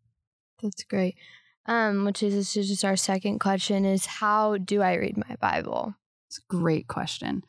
That's 0.63 0.83
great. 0.83 1.15
Um, 1.65 2.03
which 2.05 2.23
is 2.23 2.33
this 2.33 2.57
is 2.57 2.67
just 2.67 2.83
our 2.83 2.95
second 2.97 3.39
question 3.39 3.85
is 3.85 4.05
how 4.21 4.57
do 4.57 4.81
I 4.81 4.93
read 4.95 5.17
my 5.17 5.35
Bible? 5.39 5.93
It's 6.27 6.39
a 6.39 6.41
great 6.49 6.87
question. 6.87 7.43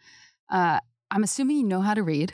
Uh, 0.51 0.81
I'm 1.11 1.23
assuming 1.23 1.57
you 1.59 1.65
know 1.65 1.81
how 1.81 1.95
to 1.95 2.03
read, 2.03 2.33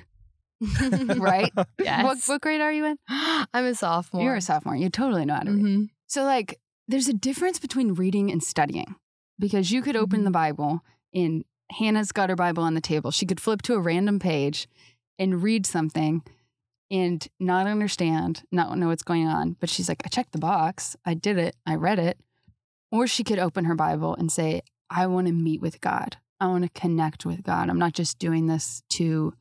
right? 1.16 1.52
Yes. 1.78 2.04
What, 2.04 2.18
what 2.26 2.40
grade 2.40 2.60
are 2.60 2.72
you 2.72 2.84
in? 2.86 2.96
I'm 3.08 3.64
a 3.64 3.74
sophomore. 3.74 4.22
You're 4.22 4.36
a 4.36 4.40
sophomore. 4.40 4.76
You 4.76 4.90
totally 4.90 5.24
know 5.24 5.34
how 5.34 5.40
to 5.42 5.50
read. 5.52 5.64
Mhm. 5.64 5.88
So, 6.06 6.24
like, 6.24 6.58
there's 6.88 7.08
a 7.08 7.12
difference 7.14 7.58
between 7.58 7.94
reading 7.94 8.30
and 8.30 8.42
studying 8.42 8.94
because 9.38 9.70
you 9.70 9.82
could 9.82 9.96
open 9.96 10.20
Mhm. 10.20 10.24
the 10.24 10.30
Bible 10.30 10.80
and 11.14 11.44
Hannah's 11.72 12.12
got 12.12 12.30
her 12.30 12.36
Bible 12.36 12.62
on 12.62 12.74
the 12.74 12.80
table. 12.80 13.10
She 13.10 13.26
could 13.26 13.40
flip 13.40 13.62
to 13.62 13.74
a 13.74 13.80
random 13.80 14.18
page 14.18 14.68
and 15.18 15.42
read 15.42 15.66
something 15.66 16.22
and 16.90 17.26
not 17.40 17.66
understand, 17.66 18.44
not 18.52 18.76
know 18.78 18.86
what's 18.88 19.02
going 19.02 19.26
on. 19.26 19.56
But 19.58 19.68
she's 19.68 19.88
like, 19.88 20.02
I 20.04 20.08
checked 20.08 20.30
the 20.32 20.38
box. 20.38 20.94
I 21.04 21.14
did 21.14 21.38
it. 21.38 21.56
I 21.66 21.74
read 21.74 21.98
it. 21.98 22.18
Or 22.92 23.08
she 23.08 23.24
could 23.24 23.40
open 23.40 23.64
her 23.64 23.74
Bible 23.74 24.14
and 24.14 24.30
say, 24.30 24.62
I 24.88 25.08
want 25.08 25.26
to 25.26 25.32
meet 25.32 25.60
with 25.60 25.80
God. 25.80 26.18
I 26.40 26.46
want 26.48 26.64
to 26.64 26.80
connect 26.80 27.24
with 27.24 27.42
God. 27.42 27.70
I'm 27.70 27.78
not 27.78 27.94
just 27.94 28.18
doing 28.18 28.46
this 28.46 28.82
to 28.90 29.34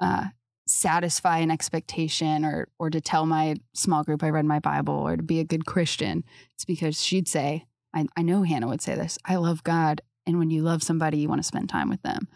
uh, 0.00 0.26
satisfy 0.66 1.38
an 1.38 1.50
expectation 1.50 2.44
or 2.44 2.68
or 2.78 2.90
to 2.90 3.00
tell 3.00 3.26
my 3.26 3.56
small 3.74 4.02
group 4.04 4.22
I 4.22 4.30
read 4.30 4.44
my 4.44 4.58
Bible 4.58 4.94
or 4.94 5.16
to 5.16 5.22
be 5.22 5.40
a 5.40 5.44
good 5.44 5.66
Christian. 5.66 6.24
It's 6.54 6.64
because 6.64 7.02
she'd 7.02 7.28
say, 7.28 7.66
I, 7.94 8.06
I 8.16 8.22
know 8.22 8.42
Hannah 8.42 8.68
would 8.68 8.82
say 8.82 8.94
this, 8.94 9.18
I 9.24 9.36
love 9.36 9.62
God. 9.64 10.00
And 10.26 10.38
when 10.38 10.50
you 10.50 10.62
love 10.62 10.82
somebody, 10.82 11.18
you 11.18 11.28
want 11.28 11.40
to 11.40 11.46
spend 11.46 11.68
time 11.68 11.88
with 11.88 12.02
them. 12.02 12.28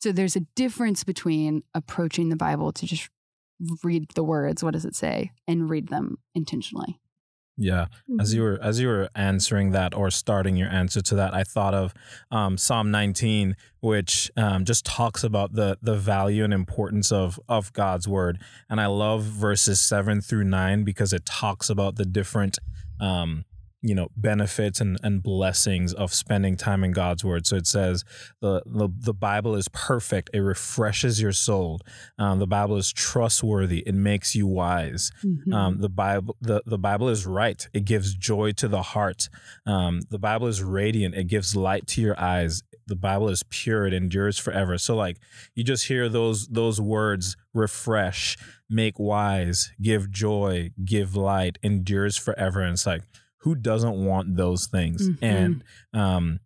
So 0.00 0.12
there's 0.12 0.36
a 0.36 0.46
difference 0.54 1.04
between 1.04 1.62
approaching 1.74 2.28
the 2.28 2.36
Bible 2.36 2.72
to 2.72 2.86
just 2.86 3.08
read 3.82 4.10
the 4.14 4.24
words, 4.24 4.62
what 4.62 4.72
does 4.74 4.84
it 4.84 4.94
say, 4.94 5.30
and 5.46 5.70
read 5.70 5.88
them 5.88 6.18
intentionally. 6.34 6.98
Yeah, 7.56 7.86
as 8.18 8.34
you 8.34 8.42
were 8.42 8.58
as 8.60 8.80
you 8.80 8.88
were 8.88 9.08
answering 9.14 9.70
that 9.70 9.94
or 9.94 10.10
starting 10.10 10.56
your 10.56 10.68
answer 10.68 11.00
to 11.02 11.14
that, 11.14 11.34
I 11.34 11.44
thought 11.44 11.72
of 11.72 11.94
um, 12.32 12.58
Psalm 12.58 12.90
19, 12.90 13.54
which 13.78 14.28
um, 14.36 14.64
just 14.64 14.84
talks 14.84 15.22
about 15.22 15.54
the 15.54 15.78
the 15.80 15.94
value 15.94 16.42
and 16.42 16.52
importance 16.52 17.12
of 17.12 17.38
of 17.48 17.72
God's 17.72 18.08
word, 18.08 18.40
and 18.68 18.80
I 18.80 18.86
love 18.86 19.22
verses 19.22 19.80
seven 19.80 20.20
through 20.20 20.44
nine 20.44 20.82
because 20.82 21.12
it 21.12 21.24
talks 21.24 21.70
about 21.70 21.94
the 21.94 22.04
different 22.04 22.58
um, 23.00 23.44
you 23.84 23.94
know 23.94 24.08
benefits 24.16 24.80
and, 24.80 24.98
and 25.02 25.22
blessings 25.22 25.92
of 25.92 26.12
spending 26.12 26.56
time 26.56 26.82
in 26.82 26.92
God's 26.92 27.22
word. 27.22 27.46
So 27.46 27.56
it 27.56 27.66
says 27.66 28.02
the 28.40 28.62
the, 28.64 28.88
the 28.98 29.12
Bible 29.12 29.54
is 29.54 29.68
perfect; 29.68 30.30
it 30.32 30.40
refreshes 30.40 31.20
your 31.20 31.32
soul. 31.32 31.80
Um, 32.18 32.38
the 32.38 32.46
Bible 32.46 32.78
is 32.78 32.90
trustworthy; 32.90 33.80
it 33.86 33.94
makes 33.94 34.34
you 34.34 34.46
wise. 34.46 35.12
Mm-hmm. 35.22 35.52
Um, 35.52 35.80
the 35.80 35.90
Bible 35.90 36.36
the, 36.40 36.62
the 36.64 36.78
Bible 36.78 37.10
is 37.10 37.26
right; 37.26 37.68
it 37.74 37.84
gives 37.84 38.14
joy 38.14 38.52
to 38.52 38.68
the 38.68 38.82
heart. 38.82 39.28
Um, 39.66 40.00
the 40.08 40.18
Bible 40.18 40.46
is 40.46 40.62
radiant; 40.62 41.14
it 41.14 41.26
gives 41.26 41.54
light 41.54 41.86
to 41.88 42.00
your 42.00 42.18
eyes. 42.18 42.62
The 42.86 42.96
Bible 42.96 43.28
is 43.28 43.42
pure; 43.50 43.86
it 43.86 43.92
endures 43.92 44.38
forever. 44.38 44.78
So 44.78 44.96
like 44.96 45.18
you 45.54 45.62
just 45.62 45.88
hear 45.88 46.08
those 46.08 46.48
those 46.48 46.80
words: 46.80 47.36
refresh, 47.52 48.38
make 48.70 48.98
wise, 48.98 49.72
give 49.82 50.10
joy, 50.10 50.70
give 50.82 51.14
light, 51.14 51.58
endures 51.62 52.16
forever, 52.16 52.62
and 52.62 52.72
it's 52.72 52.86
like 52.86 53.02
who 53.44 53.54
doesn't 53.54 53.96
want 54.04 54.36
those 54.36 54.66
things 54.66 55.08
Mhm. 55.08 55.18
and 55.22 55.64
um 55.92 56.40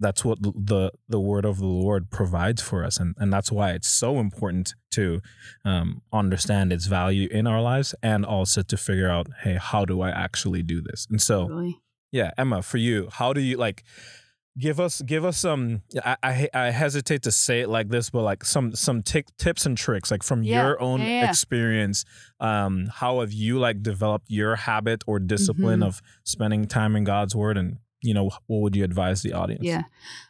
that's 0.00 0.24
what 0.24 0.38
the 0.42 0.92
the 1.08 1.18
word 1.18 1.44
of 1.44 1.58
the 1.58 1.66
lord 1.66 2.08
provides 2.10 2.62
for 2.62 2.84
us 2.84 2.98
and 3.00 3.14
and 3.18 3.32
that's 3.32 3.50
why 3.50 3.72
it's 3.72 3.88
so 3.88 4.20
important 4.20 4.74
to 4.92 5.20
um 5.64 6.02
understand 6.12 6.72
its 6.72 6.86
value 6.86 7.28
in 7.32 7.46
our 7.48 7.60
lives 7.60 7.94
and 8.02 8.24
also 8.24 8.62
to 8.62 8.76
figure 8.76 9.08
out 9.10 9.26
hey 9.42 9.56
how 9.60 9.84
do 9.84 10.00
i 10.00 10.10
actually 10.10 10.62
do 10.62 10.80
this 10.80 11.06
and 11.10 11.20
so 11.20 11.48
Really? 11.48 11.80
yeah 12.12 12.30
emma 12.38 12.62
for 12.62 12.78
you 12.78 13.08
how 13.12 13.32
do 13.32 13.40
you 13.40 13.56
like 13.56 13.82
give 14.58 14.80
us 14.80 15.00
give 15.02 15.24
us 15.24 15.38
some 15.38 15.82
I, 16.04 16.16
I 16.22 16.48
I 16.54 16.70
hesitate 16.70 17.22
to 17.22 17.30
say 17.32 17.60
it 17.60 17.68
like 17.68 17.88
this 17.88 18.10
but 18.10 18.22
like 18.22 18.44
some 18.44 18.74
some 18.74 19.02
tick 19.02 19.26
tips 19.38 19.66
and 19.66 19.76
tricks 19.76 20.10
like 20.10 20.22
from 20.22 20.42
Yeah, 20.42 20.64
your 20.64 20.82
own 20.82 21.00
yeah, 21.00 21.06
yeah. 21.22 21.28
experience 21.30 22.04
um 22.40 22.86
how 22.92 23.20
have 23.20 23.32
you 23.32 23.58
like 23.58 23.82
developed 23.82 24.26
your 24.28 24.56
habit 24.56 25.04
or 25.06 25.18
discipline 25.18 25.80
Mhm. 25.80 25.86
of 25.86 26.02
spending 26.24 26.66
time 26.66 26.96
in 26.96 27.04
God's 27.04 27.34
word 27.36 27.56
and 27.56 27.78
you 28.02 28.14
know 28.14 28.30
what 28.46 28.60
would 28.62 28.76
you 28.76 28.84
advise 28.84 29.22
the 29.22 29.32
audience 29.32 29.64
Yeah. 29.64 29.82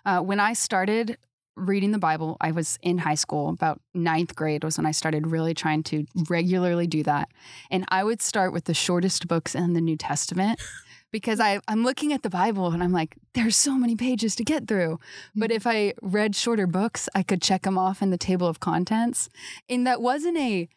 Uh, 0.04 0.20
when 0.20 0.40
I 0.40 0.52
started 0.54 1.16
reading 1.56 1.90
the 1.90 1.98
Bible, 1.98 2.36
I 2.40 2.52
was 2.52 2.78
in 2.82 2.98
high 2.98 3.16
school. 3.16 3.48
About 3.48 3.80
ninth 3.92 4.36
grade 4.36 4.62
was 4.62 4.78
when 4.78 4.86
I 4.86 4.92
started 4.92 5.26
really 5.26 5.54
trying 5.54 5.82
to 5.90 6.06
regularly 6.30 6.86
do 6.86 7.02
that. 7.02 7.28
And 7.68 7.84
I 7.88 8.04
would 8.04 8.22
start 8.22 8.52
with 8.52 8.66
the 8.66 8.74
shortest 8.74 9.26
books 9.26 9.56
in 9.56 9.72
the 9.72 9.80
New 9.80 9.96
Testament 9.96 10.60
because 11.10 11.40
I, 11.40 11.60
I'm 11.68 11.84
looking 11.84 12.12
at 12.12 12.22
the 12.22 12.30
Bible 12.30 12.68
and 12.68 12.82
I'm 12.82 12.92
like, 12.92 13.16
there's 13.34 13.56
so 13.56 13.74
many 13.74 13.96
pages 13.96 14.34
to 14.36 14.44
get 14.44 14.66
through. 14.68 14.98
But 15.34 15.50
if 15.50 15.66
I 15.66 15.94
read 16.02 16.34
shorter 16.36 16.66
books, 16.66 17.08
I 17.14 17.22
could 17.22 17.40
check 17.42 17.62
them 17.62 17.78
off 17.78 18.02
in 18.02 18.10
the 18.10 18.18
table 18.18 18.46
of 18.46 18.60
contents. 18.60 19.28
And 19.68 19.86
that 19.86 20.00
wasn't 20.02 20.36
a 20.38 20.68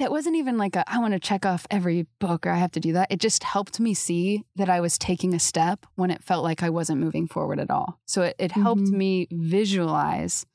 that 0.00 0.10
wasn't 0.10 0.34
even 0.34 0.58
like 0.58 0.74
a 0.74 0.82
I 0.92 0.98
want 0.98 1.12
to 1.14 1.20
check 1.20 1.46
off 1.46 1.66
every 1.70 2.06
book 2.18 2.46
or 2.46 2.50
I 2.50 2.56
have 2.56 2.72
to 2.72 2.80
do 2.80 2.92
that. 2.94 3.12
It 3.12 3.20
just 3.20 3.44
helped 3.44 3.78
me 3.78 3.94
see 3.94 4.42
that 4.56 4.68
I 4.68 4.80
was 4.80 4.98
taking 4.98 5.34
a 5.34 5.38
step 5.38 5.86
when 5.94 6.10
it 6.10 6.24
felt 6.24 6.42
like 6.42 6.62
I 6.64 6.70
wasn't 6.70 7.00
moving 7.00 7.28
forward 7.28 7.60
at 7.60 7.70
all. 7.70 8.00
So 8.06 8.22
it, 8.22 8.34
it 8.38 8.52
helped 8.52 8.82
Mhm. 8.82 8.92
me 8.92 9.28
visualize 9.30 10.46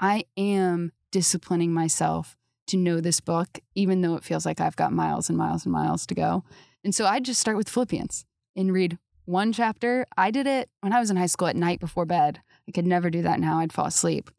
I 0.00 0.24
am 0.36 0.92
disciplining 1.12 1.72
myself 1.72 2.36
to 2.68 2.76
know 2.76 3.00
this 3.00 3.20
book, 3.20 3.60
even 3.74 4.00
though 4.00 4.14
it 4.16 4.24
feels 4.24 4.46
like 4.46 4.60
I've 4.60 4.76
got 4.76 4.92
miles 4.92 5.28
and 5.28 5.36
miles 5.36 5.64
and 5.66 5.72
miles 5.72 6.06
to 6.06 6.14
go. 6.14 6.44
And 6.84 6.94
so 6.94 7.04
I 7.04 7.20
just 7.20 7.40
start 7.40 7.56
with 7.56 7.68
Philippians 7.68 8.24
and 8.60 8.72
read 8.72 8.98
one 9.24 9.52
chapter. 9.52 10.06
I 10.16 10.30
did 10.30 10.46
it 10.46 10.68
when 10.80 10.92
I 10.92 11.00
was 11.00 11.10
in 11.10 11.16
high 11.16 11.26
school 11.26 11.48
at 11.48 11.56
night 11.56 11.80
before 11.80 12.04
bed. 12.04 12.40
I 12.68 12.72
could 12.72 12.86
never 12.86 13.10
do 13.10 13.22
that 13.22 13.40
now. 13.40 13.58
I'd 13.58 13.72
fall 13.72 13.86
asleep. 13.86 14.30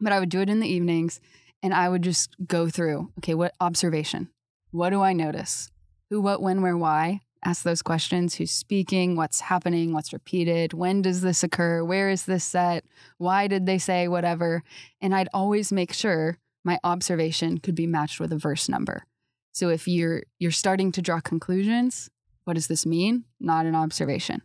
But 0.00 0.12
I 0.12 0.18
would 0.18 0.28
do 0.28 0.40
it 0.40 0.48
in 0.48 0.60
the 0.60 0.68
evenings 0.68 1.20
and 1.62 1.72
I 1.72 1.88
would 1.88 2.02
just 2.02 2.34
go 2.46 2.68
through 2.68 3.12
okay, 3.18 3.34
what 3.34 3.54
observation? 3.60 4.28
What 4.70 4.90
do 4.90 5.02
I 5.02 5.12
notice? 5.12 5.70
Who, 6.10 6.20
what, 6.20 6.42
when, 6.42 6.62
where, 6.62 6.76
why? 6.76 7.20
Ask 7.44 7.62
those 7.62 7.82
questions. 7.82 8.34
Who's 8.34 8.50
speaking? 8.50 9.16
What's 9.16 9.40
happening? 9.40 9.92
What's 9.92 10.12
repeated? 10.12 10.72
When 10.72 11.02
does 11.02 11.20
this 11.20 11.42
occur? 11.42 11.84
Where 11.84 12.08
is 12.08 12.24
this 12.24 12.44
set? 12.44 12.84
Why 13.18 13.48
did 13.48 13.66
they 13.66 13.78
say 13.78 14.08
whatever? 14.08 14.62
And 15.00 15.14
I'd 15.14 15.28
always 15.34 15.72
make 15.72 15.92
sure 15.92 16.38
my 16.64 16.78
observation 16.84 17.58
could 17.58 17.74
be 17.74 17.86
matched 17.86 18.20
with 18.20 18.32
a 18.32 18.38
verse 18.38 18.68
number. 18.68 19.04
So 19.52 19.68
if 19.68 19.86
you're 19.86 20.22
you're 20.38 20.50
starting 20.50 20.92
to 20.92 21.02
draw 21.02 21.20
conclusions, 21.20 22.08
what 22.44 22.54
does 22.54 22.66
this 22.66 22.84
mean? 22.86 23.24
Not 23.40 23.66
an 23.66 23.74
observation. 23.74 24.42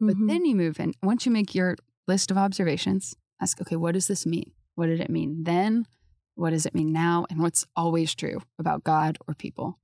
But 0.00 0.16
Mhm. 0.16 0.28
then 0.28 0.44
you 0.46 0.56
move 0.56 0.80
in. 0.80 0.94
Once 1.02 1.26
you 1.26 1.32
make 1.32 1.54
your 1.54 1.76
list 2.08 2.30
of 2.30 2.38
observations, 2.38 3.14
ask, 3.40 3.60
okay, 3.60 3.76
what 3.76 3.92
does 3.92 4.06
this 4.06 4.24
mean? 4.24 4.52
What 4.74 4.86
did 4.86 5.00
it 5.00 5.10
mean 5.10 5.44
then? 5.44 5.86
What 6.34 6.50
does 6.50 6.64
it 6.64 6.74
mean 6.74 6.92
now? 6.92 7.26
And 7.28 7.40
what's 7.40 7.66
always 7.76 8.14
true 8.14 8.40
about 8.58 8.84
God 8.84 9.18
or 9.28 9.34
people? 9.34 9.78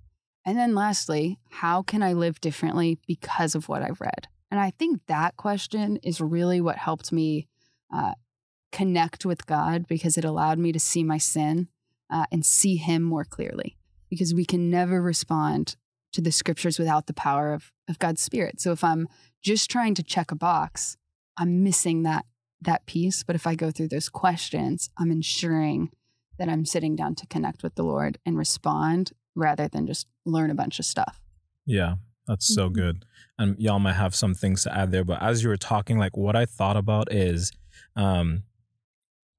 And 0.45 0.57
then 0.57 0.75
lastly, 0.75 1.39
how 1.51 1.83
can 1.83 2.03
I 2.03 2.13
live 2.13 2.41
differently 2.41 2.99
because 3.07 3.55
of 3.55 3.69
what 3.69 3.83
I've 3.83 4.01
read? 4.01 4.29
And 4.51 4.61
I 4.61 4.71
think 4.71 5.01
that 5.07 5.37
question 5.37 5.97
is 6.03 6.21
really 6.21 6.61
what 6.61 6.77
helped 6.79 7.13
me 7.13 7.49
uh, 7.93 8.15
connect 8.73 9.27
with 9.27 9.47
God 9.47 9.87
because 9.87 10.17
it 10.17 10.25
allowed 10.25 10.59
me 10.59 10.73
to 10.73 10.79
see 10.81 11.03
my 11.03 11.19
sin 11.19 11.69
uh, 12.11 12.27
and 12.31 12.47
see 12.47 12.77
Him 12.77 13.03
more 13.03 13.25
clearly. 13.25 13.77
Because 14.09 14.33
we 14.33 14.45
can 14.45 14.71
never 14.71 15.03
respond 15.03 15.77
to 16.17 16.23
the 16.23 16.33
scriptures 16.33 16.79
without 16.79 17.07
the 17.07 17.13
power 17.13 17.53
of, 17.53 17.73
of 17.89 17.99
God's 17.99 18.23
Spirit. 18.23 18.61
So 18.61 18.73
if 18.73 18.83
I'm 18.83 19.07
just 19.43 19.71
trying 19.71 19.95
to 19.95 20.03
check 20.03 20.33
a 20.33 20.35
box, 20.35 20.97
I'm 21.37 21.63
missing 21.63 22.03
that 22.03 22.25
that 22.63 22.87
piece. 22.87 23.23
But 23.23 23.37
if 23.37 23.47
I 23.47 23.55
go 23.55 23.71
through 23.71 23.89
those 23.89 24.09
questions, 24.09 24.89
I'm 24.99 25.11
ensuring 25.11 25.91
that 26.39 26.49
I'm 26.49 26.65
sitting 26.65 26.97
down 26.97 27.15
to 27.17 27.27
connect 27.27 27.63
with 27.63 27.75
the 27.75 27.83
Lord 27.83 28.19
and 28.25 28.39
respond 28.39 29.13
rather 29.35 29.69
than 29.69 29.87
just 29.87 30.07
learn 30.25 30.51
a 30.51 30.55
bunch 30.55 30.79
of 30.79 30.87
stuff. 30.87 31.21
Yeah, 31.67 31.97
that's 32.27 32.47
so 32.53 32.71
Mhm. 32.71 32.73
good. 32.73 33.05
And 33.39 33.59
y'all 33.59 33.79
might 33.79 33.93
have 33.93 34.15
some 34.15 34.35
things 34.35 34.63
to 34.63 34.75
add 34.75 34.91
there, 34.91 35.05
but 35.05 35.23
as 35.23 35.43
you 35.43 35.51
were 35.51 35.59
talking, 35.59 35.99
like 35.99 36.17
what 36.17 36.35
I 36.35 36.47
thought 36.47 36.79
about 36.79 37.13
is, 37.13 37.53
um, 37.95 38.45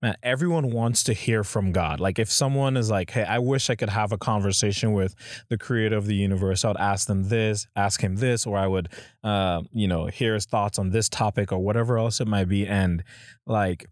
man, 0.01 0.16
everyone 0.22 0.70
wants 0.72 1.04
to 1.04 1.13
hear 1.13 1.44
from 1.44 1.72
God. 1.72 2.00
Like 2.00 2.20
if 2.20 2.32
someone 2.32 2.77
is 2.77 2.89
like, 2.89 3.12
"Hey, 3.12 3.24
I 3.24 3.39
wish 3.39 3.70
I 3.70 3.75
could 3.75 3.89
have 3.89 4.12
a 4.12 4.18
conversation 4.18 4.94
with 4.94 5.16
the 5.50 5.58
creator 5.58 5.98
of 5.98 6.06
the 6.06 6.16
universe," 6.16 6.63
I 6.63 6.70
would 6.70 6.77
ask 6.77 7.08
them 7.08 7.30
this, 7.30 7.68
ask 7.75 8.01
him 8.01 8.18
this, 8.18 8.46
or 8.46 8.58
I 8.58 8.68
would, 8.68 8.89
uh, 9.24 9.62
you 9.72 9.88
know, 9.88 10.08
hear 10.08 10.34
his 10.36 10.46
thoughts 10.46 10.77
on 10.77 10.92
this 10.92 11.10
topic 11.10 11.51
or 11.51 11.60
whatever 11.60 11.98
else 11.98 12.22
it 12.22 12.27
might 12.27 12.48
be. 12.48 12.68
And 12.68 13.04
like, 13.46 13.88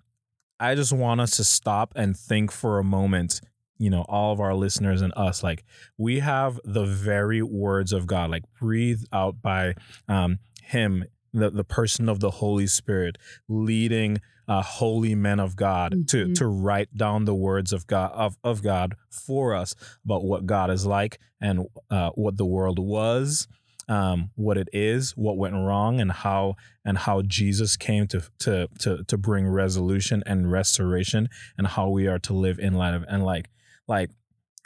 I 0.59 0.75
just 0.75 0.93
want 0.93 1.21
us 1.21 1.31
to 1.37 1.43
stop 1.43 1.93
and 1.95 2.15
think 2.15 2.51
for 2.51 2.79
a 2.79 2.83
moment. 2.83 3.41
You 3.77 3.89
know, 3.89 4.05
all 4.07 4.31
of 4.31 4.39
our 4.39 4.55
listeners 4.55 5.01
and 5.01 5.11
us, 5.17 5.43
like 5.43 5.65
we 5.97 6.19
have 6.19 6.61
the 6.63 6.85
very 6.85 7.41
words 7.41 7.91
of 7.91 8.07
God, 8.07 8.29
like 8.29 8.43
breathed 8.57 9.05
out 9.11 9.41
by 9.41 9.75
um, 10.07 10.39
Him, 10.63 11.03
the, 11.39 11.49
the 11.49 11.63
person 11.63 12.07
of 12.09 12.19
the 12.19 12.31
Holy 12.31 12.67
Spirit, 12.67 13.17
leading 13.47 14.19
uh, 14.47 14.61
holy 14.61 15.15
men 15.15 15.39
of 15.39 15.55
God 15.55 16.07
to 16.09 16.25
Mhm. 16.27 16.35
to 16.35 16.45
write 16.45 16.95
down 16.95 17.25
the 17.25 17.33
words 17.33 17.73
of 17.73 17.87
God 17.87 18.11
of, 18.13 18.37
of 18.43 18.61
God 18.61 18.95
for 19.09 19.55
us 19.55 19.73
about 20.05 20.23
what 20.23 20.45
God 20.45 20.69
is 20.69 20.85
like 20.85 21.19
and 21.41 21.65
uh, 21.89 22.11
what 22.11 22.37
the 22.37 22.45
world 22.45 22.77
was, 22.77 23.47
um, 23.89 24.29
what 24.35 24.55
it 24.57 24.69
is, 24.71 25.11
what 25.17 25.35
went 25.37 25.55
wrong, 25.55 25.99
and 25.99 26.11
how 26.11 26.55
and 26.83 26.99
how 26.99 27.23
Jesus 27.23 27.75
came 27.75 28.05
to 28.07 28.21
to 28.39 28.67
to 28.79 29.03
to 29.05 29.17
bring 29.17 29.47
resolution 29.47 30.21
and 30.27 30.51
restoration, 30.51 31.27
and 31.57 31.65
how 31.65 31.89
we 31.89 32.05
are 32.07 32.19
to 32.19 32.33
live 32.33 32.59
in 32.59 32.75
light 32.75 32.93
of 32.93 33.03
and 33.07 33.23
like 33.25 33.49
like 33.87 34.11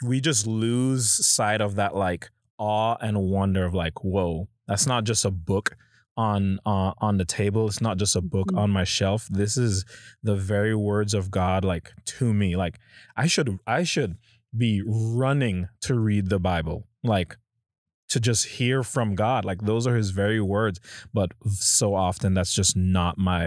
we 0.04 0.20
just 0.20 0.46
lose 0.46 1.08
sight 1.26 1.62
of 1.62 1.76
that 1.76 1.94
like 1.96 2.28
awe 2.58 2.96
and 3.00 3.16
wonder 3.22 3.64
of 3.64 3.72
like 3.74 4.04
whoa 4.04 4.46
that's 4.68 4.86
not 4.86 5.04
just 5.04 5.24
a 5.24 5.30
book 5.30 5.76
on 6.28 6.58
uh, 6.72 6.92
on 7.06 7.16
the 7.20 7.24
table. 7.24 7.66
It's 7.68 7.80
not 7.88 7.96
just 8.02 8.14
a 8.16 8.20
book 8.34 8.48
Mhm. 8.52 8.58
on 8.62 8.70
my 8.78 8.84
shelf. 8.84 9.26
This 9.30 9.56
is 9.66 9.84
the 10.28 10.36
very 10.36 10.74
words 10.74 11.12
of 11.14 11.30
god 11.30 11.64
like 11.72 11.86
to 12.18 12.26
me. 12.40 12.48
Like 12.64 12.76
i 13.22 13.26
should 13.32 13.48
i 13.78 13.82
should 13.92 14.12
be 14.64 14.82
running 14.86 15.68
to 15.86 15.92
read 16.08 16.24
the 16.28 16.40
bible 16.50 16.78
like 17.14 17.36
to 18.12 18.18
just 18.20 18.42
hear 18.58 18.82
from 18.82 19.14
god. 19.14 19.44
Like 19.50 19.60
those 19.70 19.86
are 19.88 19.96
his 20.02 20.10
very 20.10 20.40
words. 20.56 20.78
But 21.18 21.30
so 21.48 21.94
often 21.94 22.34
that's 22.34 22.54
just 22.60 22.76
not 22.76 23.14
my 23.18 23.44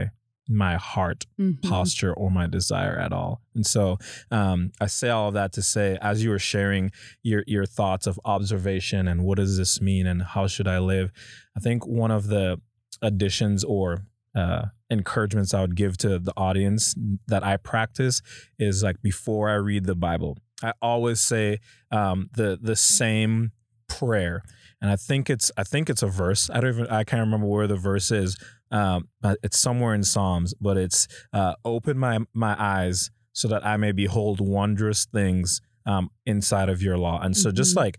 my 0.48 0.76
heart 0.76 1.26
Mhm. 1.40 1.62
posture 1.62 2.14
or 2.14 2.30
my 2.30 2.48
desire 2.48 2.98
at 3.00 3.14
all. 3.14 3.42
And 3.56 3.66
so 3.66 3.98
um, 4.30 4.72
I 4.82 4.88
say 4.88 5.10
all 5.10 5.30
of 5.30 5.34
that 5.36 5.54
to 5.54 5.62
say, 5.62 5.98
as 6.02 6.24
you 6.24 6.30
were 6.32 6.40
sharing 6.40 6.92
your 7.22 7.44
your 7.48 7.66
thoughts 7.66 8.08
of 8.08 8.20
observation 8.26 9.08
and 9.08 9.24
what 9.24 9.38
does 9.38 9.58
this 9.58 9.80
mean 9.82 10.06
and 10.06 10.22
how 10.22 10.48
should 10.48 10.68
I 10.68 10.80
live, 10.80 11.12
I 11.56 11.60
think 11.62 11.86
one 11.88 12.12
of 12.12 12.28
the 12.28 12.60
additions 13.02 13.64
or 13.64 14.06
uh, 14.36 14.66
encouragements 14.90 15.54
I 15.54 15.62
would 15.62 15.76
give 15.76 15.98
to 16.00 16.20
the 16.20 16.34
audience 16.36 16.96
that 17.28 17.44
I 17.44 17.58
practice 17.58 18.22
is 18.60 18.84
like 18.84 19.02
before 19.02 19.50
I 19.50 19.56
read 19.56 19.86
the 19.86 19.96
Bible, 19.96 20.38
I 20.64 20.74
always 20.82 21.22
say 21.22 21.60
um, 21.92 22.30
the 22.36 22.58
the 22.62 22.76
same 22.76 23.52
prayer, 23.88 24.42
and 24.84 24.92
I 24.92 24.98
think 24.98 25.30
it's 25.30 25.50
I 25.58 25.64
think 25.64 25.90
it's 25.90 26.04
a 26.04 26.08
verse. 26.08 26.50
I 26.54 26.60
don't 26.60 26.74
even 26.74 26.88
I 26.88 27.06
can't 27.06 27.22
remember 27.22 27.48
where 27.48 27.68
the 27.68 27.78
verse 27.78 28.12
is. 28.12 28.38
Um, 28.70 29.08
but 29.22 29.40
it's 29.42 29.58
somewhere 29.58 29.94
in 29.94 30.04
Psalms, 30.04 30.54
but 30.60 30.76
it's 30.78 31.08
uh, 31.32 31.56
open 31.64 31.98
my 31.98 32.20
my 32.34 32.56
eyes 32.60 33.10
so 33.32 33.48
that 33.48 33.66
I 33.66 33.78
may 33.78 33.94
behold 33.94 34.42
wondrous 34.42 35.06
things 35.06 35.62
um, 35.86 36.10
inside 36.26 36.68
of 36.70 36.82
your 36.82 36.98
law. 36.98 37.22
And 37.22 37.36
so 37.36 37.50
just 37.52 37.74
Mhm. 37.74 37.78
like 37.78 37.98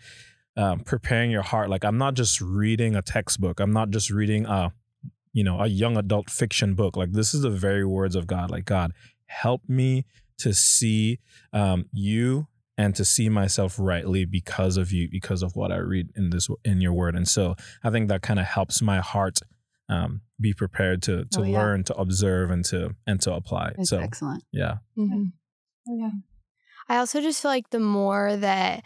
um, 0.57 0.81
preparing 0.81 1.31
your 1.31 1.43
heart, 1.43 1.71
like 1.71 1.85
I'm 1.85 1.97
not 1.99 2.15
just 2.15 2.41
reading 2.41 2.95
a 2.95 3.03
textbook. 3.03 3.61
I'm 3.61 3.73
not 3.73 3.91
just 3.91 4.11
reading 4.11 4.45
a 4.47 4.73
you 5.33 5.43
know 5.43 5.61
a 5.61 5.67
young 5.67 5.97
adult 5.97 6.29
fiction 6.29 6.75
book. 6.75 6.99
Like 6.99 7.13
this 7.13 7.33
is 7.33 7.41
the 7.41 7.51
very 7.51 7.87
words 7.87 8.15
of 8.15 8.27
God. 8.27 8.51
Like 8.51 8.67
God, 8.67 8.93
help 9.27 9.63
me 9.69 10.05
to 10.39 10.53
see 10.53 11.19
um, 11.53 11.87
you 11.93 12.47
and 12.77 12.95
to 12.97 13.05
see 13.05 13.29
myself 13.29 13.77
rightly 13.79 14.25
because 14.25 14.77
of 14.77 14.91
you, 14.93 15.09
because 15.11 15.43
of 15.43 15.55
what 15.57 15.71
I 15.73 15.77
read 15.77 16.09
in 16.17 16.31
this 16.31 16.49
in 16.65 16.81
your 16.81 16.93
word. 16.93 17.15
And 17.15 17.29
so 17.29 17.55
I 17.85 17.91
think 17.91 18.09
that 18.09 18.23
kind 18.23 18.41
of 18.41 18.47
helps 18.47 18.83
my 18.83 19.01
heart 19.01 19.39
um, 19.89 20.23
be 20.41 20.53
prepared 20.55 21.03
to 21.03 21.25
to 21.27 21.41
Oh, 21.41 21.43
yeah. 21.45 21.59
learn, 21.59 21.85
to 21.85 21.95
observe, 21.95 22.51
and 22.51 22.65
to 22.67 22.95
and 23.07 23.21
to 23.23 23.33
apply. 23.35 23.73
It's 23.79 23.91
so 23.91 23.99
excellent. 23.99 24.43
yeah, 24.53 24.79
Mhm. 24.99 25.33
Yeah. 25.87 26.11
I 26.89 26.97
also 26.99 27.21
just 27.21 27.41
feel 27.43 27.51
like 27.51 27.71
the 27.71 27.81
more 27.81 28.37
that 28.37 28.83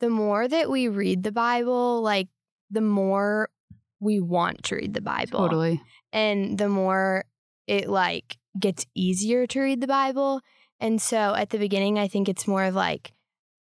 the 0.00 0.10
more 0.10 0.46
that 0.48 0.68
we 0.70 0.88
read 0.88 1.22
the 1.22 1.32
Bible, 1.32 2.02
like 2.02 2.28
the 2.70 2.80
more 2.80 3.48
we 4.00 4.20
want 4.20 4.64
to 4.64 4.74
read 4.76 4.92
the 4.92 5.00
Bible. 5.00 5.38
Totally. 5.38 5.80
And 6.12 6.58
the 6.58 6.68
more 6.68 7.24
it 7.66 7.88
like 7.88 8.36
gets 8.58 8.84
easier 8.94 9.46
to 9.46 9.60
read 9.60 9.80
the 9.80 9.86
Bible. 9.86 10.40
And 10.80 11.00
so 11.00 11.34
at 11.34 11.50
the 11.50 11.58
beginning 11.58 11.98
I 11.98 12.08
think 12.08 12.28
it's 12.28 12.46
more 12.46 12.64
of 12.64 12.74
like 12.74 13.12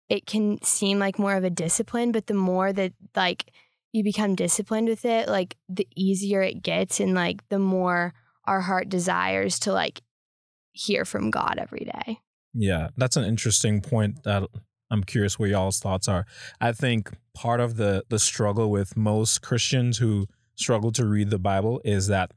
it 0.08 0.26
can 0.26 0.62
seem 0.62 0.98
like 0.98 1.18
more 1.18 1.34
of 1.34 1.44
a 1.44 1.50
discipline, 1.50 2.12
but 2.12 2.26
the 2.26 2.34
more 2.34 2.72
that 2.72 2.92
like 3.14 3.50
you 3.92 4.04
become 4.04 4.34
disciplined 4.34 4.88
with 4.88 5.04
it, 5.04 5.28
like 5.28 5.56
the 5.68 5.88
easier 5.96 6.42
it 6.42 6.62
gets 6.62 7.00
and 7.00 7.14
like 7.14 7.46
the 7.48 7.58
more 7.58 8.14
our 8.44 8.60
heart 8.60 8.88
desires 8.88 9.58
to 9.60 9.72
like 9.72 10.02
hear 10.72 11.04
from 11.04 11.30
God 11.30 11.56
every 11.58 11.90
day. 12.04 12.20
yeah, 12.54 12.88
that's 12.96 13.16
an 13.16 13.24
interesting 13.24 13.80
point 13.80 14.22
that 14.24 14.44
I'm 14.90 15.02
curious 15.02 15.38
where 15.38 15.48
y'all's 15.48 15.80
thoughts 15.80 16.08
are. 16.08 16.26
I 16.60 16.72
think 16.72 17.10
part 17.34 17.60
of 17.60 17.76
the 17.76 18.04
the 18.08 18.18
struggle 18.18 18.70
with 18.70 18.96
most 18.96 19.42
Christians 19.42 19.98
who 19.98 20.26
struggle 20.54 20.92
to 20.92 21.04
read 21.04 21.30
the 21.30 21.38
Bible 21.38 21.80
is 21.84 22.06
that 22.06 22.32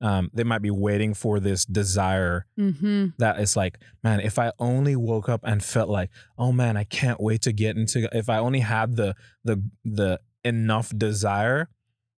um, 0.00 0.30
they 0.34 0.44
might 0.44 0.62
be 0.62 0.70
waiting 0.70 1.14
for 1.14 1.40
this 1.40 1.64
desire 1.64 2.46
Mm-hmm. 2.58 3.06
that 3.18 3.38
it's 3.38 3.56
like, 3.56 3.78
man, 4.02 4.20
if 4.20 4.38
I 4.38 4.52
only 4.58 4.96
woke 4.96 5.28
up 5.28 5.40
and 5.44 5.62
felt 5.62 5.88
like, 5.88 6.10
oh 6.38 6.52
man, 6.52 6.76
I 6.76 6.84
can't 6.84 7.20
wait 7.20 7.42
to 7.42 7.52
get 7.52 7.76
into 7.76 8.08
if 8.16 8.28
I 8.28 8.38
only 8.38 8.60
had 8.60 8.96
the 8.96 9.14
the 9.44 9.62
the 9.84 10.20
enough 10.44 10.92
desire, 10.96 11.68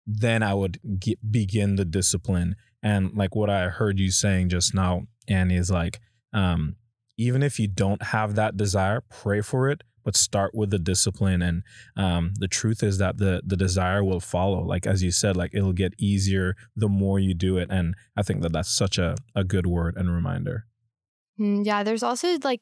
then 0.07 0.41
I 0.43 0.53
would 0.53 0.79
get, 0.99 1.31
begin 1.31 1.75
the 1.75 1.85
discipline. 1.85 2.55
And 2.81 3.15
like 3.15 3.35
what 3.35 3.49
I 3.49 3.69
heard 3.69 3.99
you 3.99 4.11
saying 4.11 4.49
just 4.49 4.73
now, 4.73 5.03
Annie, 5.27 5.55
is 5.55 5.71
like, 5.71 5.99
um, 6.33 6.75
even 7.17 7.41
if 7.43 7.59
you 7.59 7.67
don't 7.67 8.01
have 8.03 8.35
that 8.35 8.57
desire, 8.57 9.01
pray 9.09 9.41
for 9.41 9.69
it, 9.69 9.83
but 10.05 10.15
start 10.15 10.55
with 10.55 10.69
the 10.69 10.79
discipline. 10.79 11.41
And 11.41 11.63
um, 11.97 12.33
the 12.39 12.47
truth 12.47 12.81
is 12.83 12.97
that 12.99 13.17
the 13.17 13.41
the 13.45 13.57
desire 13.57 14.03
will 14.03 14.21
follow. 14.21 14.63
Like 14.63 14.87
as 14.87 15.03
you 15.03 15.11
said, 15.11 15.35
like 15.35 15.51
it'll 15.53 15.73
get 15.73 15.93
easier 15.97 16.55
the 16.75 16.87
more 16.87 17.19
you 17.19 17.33
do 17.33 17.57
it. 17.57 17.67
And 17.69 17.95
I 18.15 18.23
think 18.23 18.41
that 18.43 18.53
that's 18.53 18.69
such 18.73 18.97
a 18.97 19.17
a 19.35 19.43
good 19.43 19.67
word 19.67 19.97
and 19.97 20.09
reminder. 20.13 20.67
Mm, 21.39 21.65
Yeah, 21.65 21.83
there's 21.83 22.03
also 22.03 22.37
like, 22.43 22.61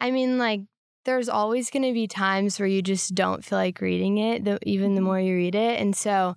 I 0.00 0.10
mean, 0.10 0.38
like, 0.38 0.62
there's 1.04 1.28
always 1.28 1.70
going 1.70 1.82
to 1.82 1.92
be 1.92 2.06
times 2.06 2.58
where 2.58 2.68
you 2.68 2.80
just 2.82 3.14
don't 3.14 3.44
feel 3.44 3.58
like 3.58 3.80
reading 3.80 4.18
it, 4.18 4.44
the, 4.44 4.58
even 4.62 4.94
the 4.94 5.00
more 5.02 5.20
you 5.20 5.34
read 5.34 5.54
it. 5.54 5.80
And 5.80 5.94
so, 5.96 6.36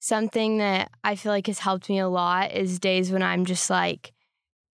something 0.00 0.58
that 0.58 0.90
I 1.04 1.16
feel 1.16 1.32
like 1.32 1.46
has 1.48 1.60
helped 1.60 1.88
me 1.90 1.98
a 2.00 2.08
lot 2.08 2.52
is 2.52 2.80
days 2.80 3.12
when 3.12 3.22
I'm 3.22 3.44
just 3.44 3.70
like 3.70 4.12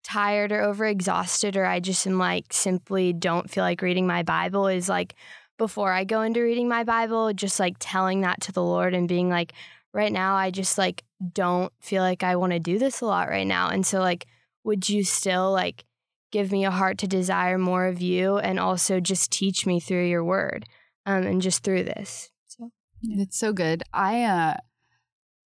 tired 0.07 0.53
or 0.53 0.63
overexhausted, 0.63 1.57
or 1.57 1.67
I 1.67 1.81
just 1.81 2.07
am 2.07 2.19
like 2.19 2.53
simply 2.53 3.13
don't 3.13 3.51
feel 3.51 3.65
like 3.65 3.83
reading 3.83 4.07
my 4.07 4.23
Bible, 4.23 4.69
is 4.69 4.89
like 4.89 5.15
before 5.59 5.93
I 5.93 6.05
go 6.05 6.23
into 6.23 6.41
reading 6.43 6.69
my 6.69 6.85
Bible, 6.85 7.33
just 7.33 7.59
like 7.61 7.77
telling 7.79 8.21
that 8.23 8.41
to 8.43 8.53
the 8.53 8.63
Lord 8.63 8.95
and 8.95 9.09
being 9.09 9.29
like, 9.29 9.53
right 9.93 10.13
now, 10.13 10.35
I 10.37 10.51
just 10.51 10.79
like 10.79 11.03
don't 11.33 11.73
feel 11.81 12.03
like 12.03 12.23
I 12.23 12.37
want 12.37 12.53
to 12.53 12.59
do 12.61 12.79
this 12.79 13.01
a 13.01 13.07
lot 13.07 13.29
right 13.29 13.47
now. 13.47 13.69
And 13.71 13.85
so, 13.87 14.01
like, 14.01 14.27
would 14.65 14.89
you 14.89 15.05
still 15.05 15.53
like, 15.53 15.85
give 16.33 16.53
me 16.53 16.65
a 16.65 16.71
heart 16.71 16.99
to 16.99 17.07
desire 17.07 17.57
more 17.59 17.87
of 17.87 18.01
you 18.01 18.37
and 18.39 18.59
also 18.59 19.01
just 19.01 19.31
teach 19.31 19.65
me 19.67 19.81
through 19.81 20.07
your 20.07 20.25
word 20.25 20.67
um, 21.07 21.23
and 21.23 21.41
just 21.41 21.63
through 21.63 21.85
this 21.85 22.31
so 22.47 22.71
It's 23.03 23.39
so 23.39 23.53
good. 23.53 23.83
I 23.93 24.25
uh 24.25 24.55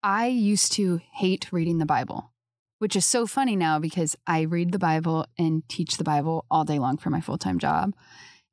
I 0.04 0.28
used 0.28 0.74
to 0.74 1.00
hate 1.14 1.52
reading 1.52 1.80
the 1.80 1.86
Bible, 1.86 2.32
which 2.80 2.96
is 2.96 3.06
so 3.06 3.26
funny 3.26 3.56
now 3.56 3.80
because 3.80 4.16
I 4.28 4.42
read 4.42 4.72
the 4.72 4.80
Bible 4.80 5.26
and 5.38 5.68
teach 5.70 5.98
the 5.98 6.04
Bible 6.04 6.46
all 6.50 6.64
day 6.64 6.80
long 6.80 6.98
for 6.98 7.10
my 7.10 7.22
full-time 7.22 7.60
job. 7.60 7.94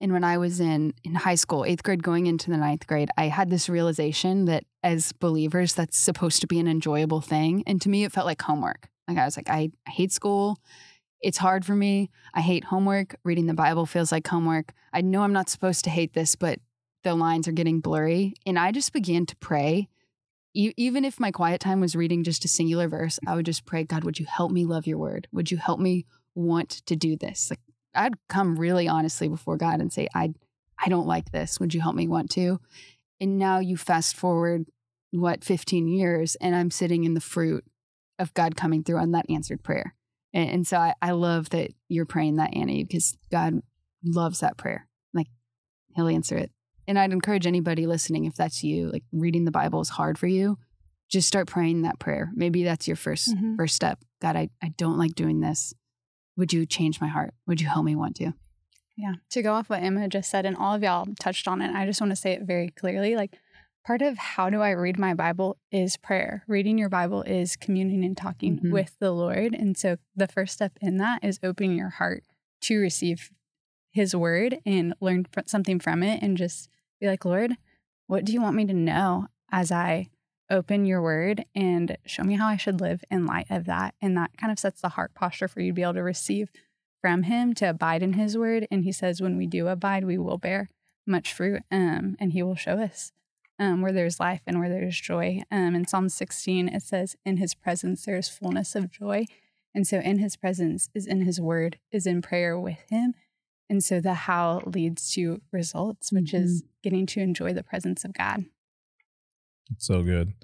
And 0.01 0.13
when 0.13 0.25
I 0.25 0.37
was 0.37 0.59
in 0.59 0.95
in 1.05 1.15
high 1.15 1.37
school, 1.37 1.61
8th 1.63 1.83
grade 1.85 2.03
going 2.03 2.27
into 2.27 2.51
the 2.51 2.57
ninth 2.57 2.89
grade, 2.89 3.09
I 3.17 3.27
had 3.29 3.51
this 3.51 3.69
realization 3.69 4.47
that 4.47 4.65
as 4.83 5.13
believers 5.13 5.75
that's 5.75 5.97
supposed 5.97 6.41
to 6.41 6.49
be 6.49 6.59
an 6.59 6.67
enjoyable 6.67 7.21
thing, 7.21 7.63
and 7.69 7.81
to 7.83 7.89
me 7.89 8.03
it 8.03 8.11
felt 8.11 8.27
like 8.27 8.43
homework. 8.43 8.89
Like 9.07 9.19
I 9.19 9.25
was 9.25 9.37
like 9.37 9.49
I, 9.49 9.71
I 9.87 9.91
hate 9.91 10.13
school. 10.13 10.59
It's 11.21 11.39
hard 11.39 11.65
for 11.65 11.77
me. 11.77 12.11
I 12.35 12.41
hate 12.41 12.65
homework. 12.65 13.15
Reading 13.25 13.47
the 13.47 13.55
Bible 13.55 13.87
feels 13.87 14.11
like 14.11 14.27
homework. 14.27 14.73
I 14.93 15.03
know 15.03 15.23
I'm 15.23 15.33
not 15.33 15.49
supposed 15.49 15.85
to 15.85 15.91
hate 15.91 16.15
this, 16.15 16.35
but 16.35 16.59
the 17.05 17.15
lines 17.15 17.47
are 17.47 17.53
getting 17.53 17.79
blurry. 17.79 18.35
And 18.45 18.59
I 18.59 18.73
just 18.73 18.93
began 18.93 19.25
to 19.27 19.37
pray. 19.37 19.89
E- 20.55 20.75
even 20.77 21.05
if 21.05 21.21
my 21.21 21.31
quiet 21.31 21.61
time 21.61 21.81
was 21.81 21.97
reading 21.97 22.25
just 22.25 22.45
a 22.45 22.49
singular 22.49 22.89
verse, 22.89 23.19
I 23.27 23.35
would 23.35 23.47
just 23.47 23.65
pray, 23.65 23.85
God, 23.85 24.05
would 24.05 24.19
you 24.19 24.27
help 24.27 24.51
me 24.53 24.65
love 24.65 24.87
your 24.87 24.99
word? 24.99 25.29
Would 25.33 25.51
you 25.51 25.57
help 25.57 25.81
me 25.81 26.07
want 26.35 26.71
to 26.87 26.97
do 26.97 27.17
this? 27.17 27.51
Like 27.51 27.61
I'd 27.95 28.15
come 28.29 28.57
really 28.57 28.89
honestly 28.89 29.29
before 29.29 29.57
God 29.57 29.81
and 29.81 29.93
say, 29.93 30.09
I 30.15 30.35
I 30.85 30.89
don't 30.89 31.07
like 31.07 31.31
this. 31.31 31.61
Would 31.61 31.75
you 31.75 31.81
help 31.81 31.95
me 31.95 32.09
want 32.09 32.31
to? 32.33 32.61
And 33.21 33.39
now 33.39 33.61
you 33.61 33.77
fast 33.77 34.17
forward 34.17 34.67
what 35.13 35.45
15 35.45 35.87
years 35.87 36.35
and 36.41 36.57
I'm 36.57 36.71
sitting 36.71 37.05
in 37.05 37.15
the 37.15 37.21
fruit 37.21 37.65
of 38.19 38.35
God 38.35 38.57
coming 38.57 38.83
through 38.83 38.99
on 38.99 39.13
that 39.13 39.27
answered 39.31 39.63
prayer. 39.63 39.95
And, 40.35 40.51
and 40.51 40.67
so 40.67 40.79
I, 40.79 40.95
I 41.01 41.13
love 41.13 41.51
that 41.51 41.71
you're 41.89 42.07
praying 42.07 42.37
that, 42.37 42.57
Annie, 42.57 42.85
because 42.85 43.17
God 43.31 43.61
loves 44.05 44.41
that 44.41 44.57
prayer. 44.57 44.89
Like 45.13 45.29
he'll 45.95 46.09
answer 46.09 46.37
it. 46.37 46.51
And 46.89 46.99
I'd 46.99 47.13
encourage 47.13 47.47
anybody 47.47 47.87
listening, 47.87 48.25
if 48.25 48.35
that's 48.35 48.65
you, 48.65 48.91
like 48.91 49.05
reading 49.13 49.45
the 49.45 49.51
Bible 49.51 49.81
is 49.81 49.89
hard 49.91 50.19
for 50.19 50.27
you, 50.27 50.59
just 51.09 51.29
start 51.29 51.47
praying 51.47 51.83
that 51.83 51.99
prayer. 51.99 52.31
Maybe 52.35 52.65
that's 52.65 52.89
your 52.89 52.97
1st 52.97 53.37
Mhm. 53.37 53.57
first 53.57 53.75
step. 53.77 54.01
God, 54.21 54.37
I, 54.37 54.49
I 54.63 54.69
don't 54.77 54.99
like 54.99 55.15
doing 55.15 55.41
this. 55.41 55.75
Would 56.37 56.53
you 56.53 56.67
change 56.67 57.01
my 57.01 57.09
heart? 57.09 57.35
Would 57.47 57.61
you 57.61 57.69
help 57.69 57.85
me 57.85 57.95
want 57.95 58.17
to? 58.17 58.33
Yeah. 58.97 59.15
To 59.31 59.43
go 59.43 59.53
off 59.55 59.69
what 59.71 59.83
Emma 59.83 60.09
just 60.09 60.31
said, 60.31 60.45
and 60.47 60.57
all 60.57 60.75
of 60.75 60.83
y'all 60.83 61.07
touched 61.21 61.47
on 61.49 61.63
it, 61.63 61.75
I 61.75 61.87
just 61.87 62.01
want 62.01 62.11
to 62.11 62.17
say 62.17 62.33
it 62.33 62.43
very 62.43 62.69
clearly. 62.69 63.15
Like, 63.17 63.39
part 63.85 64.01
of 64.03 64.17
how 64.17 64.49
do 64.51 64.61
I 64.61 64.71
read 64.71 64.99
my 64.99 65.13
Bible 65.15 65.59
is 65.71 65.97
prayer. 65.97 66.45
Reading 66.47 66.79
your 66.79 66.89
Bible 66.89 67.23
is 67.23 67.57
communing 67.57 68.05
and 68.05 68.17
talking 68.17 68.59
Mhm. 68.61 68.71
with 68.71 68.97
the 68.99 69.11
Lord. 69.13 69.55
And 69.55 69.77
so 69.77 69.97
the 70.15 70.29
first 70.29 70.55
step 70.55 70.79
in 70.81 70.99
that 70.99 71.25
is 71.25 71.41
opening 71.43 71.77
your 71.77 71.89
heart 71.91 72.23
to 72.63 72.79
receive 72.79 73.31
His 73.93 74.17
word 74.17 74.59
and 74.67 74.95
learn 75.01 75.27
something 75.47 75.79
from 75.79 76.03
it 76.03 76.23
and 76.23 76.37
just 76.37 76.69
be 77.01 77.07
like, 77.07 77.25
Lord, 77.25 77.57
what 78.07 78.25
do 78.25 78.33
you 78.33 78.41
want 78.41 78.57
me 78.57 78.65
to 78.67 78.75
know 78.75 79.27
as 79.51 79.71
I 79.71 80.09
open 80.51 80.85
your 80.85 81.01
word 81.01 81.45
and 81.55 81.97
show 82.05 82.25
me 82.25 82.35
how 82.35 82.47
I 82.47 82.57
should 82.57 82.81
live 82.81 83.05
in 83.11 83.27
light 83.27 83.47
of 83.51 83.67
that? 83.67 83.95
And 84.01 84.17
that 84.17 84.37
kind 84.37 84.51
of 84.51 84.59
sets 84.59 84.81
the 84.81 84.91
heart 84.91 85.15
posture 85.15 85.49
for 85.49 85.61
you 85.61 85.73
to 85.73 85.75
be 85.75 85.83
able 85.83 85.95
to 85.95 86.03
receive 86.03 86.51
from 87.01 87.25
him 87.25 87.53
to 87.55 87.71
abide 87.71 88.03
in 88.03 88.15
his 88.15 88.39
word. 88.39 88.67
And 88.71 88.85
he 88.85 88.93
says, 88.93 89.21
when 89.21 89.37
we 89.37 89.47
do 89.47 89.69
abide, 89.69 90.05
we 90.05 90.17
will 90.17 90.39
bear 90.39 90.69
much 91.07 91.33
fruit. 91.33 91.63
Um, 91.71 92.17
and 92.19 92.33
he 92.33 92.43
will 92.43 92.57
show 92.57 92.79
us 92.79 93.13
um, 93.59 93.83
where 93.83 93.93
there's 93.93 94.21
life 94.21 94.41
and 94.47 94.59
where 94.59 94.69
there's 94.69 94.99
joy. 94.99 95.43
Um, 95.51 95.75
in 95.75 95.87
Psalm 95.87 96.09
16, 96.09 96.69
it 96.69 96.83
says, 96.83 97.17
in 97.25 97.37
his 97.37 97.55
presence, 97.55 98.05
there's 98.05 98.29
fullness 98.29 98.75
of 98.75 98.91
joy. 98.91 99.27
And 99.75 99.87
so 99.87 99.99
in 99.99 100.19
his 100.19 100.37
presence 100.37 100.89
is 100.95 101.07
in 101.07 101.23
his 101.23 101.41
word, 101.41 101.79
is 101.91 102.07
in 102.07 102.23
prayer 102.23 102.59
with 102.59 102.85
him. 102.91 103.15
And 103.73 103.83
so 103.83 104.01
the 104.03 104.13
how 104.13 104.61
leads 104.67 105.11
to 105.15 105.41
results, 105.51 106.13
which 106.13 106.35
is 106.35 106.63
getting 106.83 107.07
to 107.07 107.21
enjoy 107.21 107.55
the 107.55 107.63
presence 107.63 108.05
of 108.05 108.13
God. 108.13 108.45
So 109.79 110.03
good. 110.03 110.35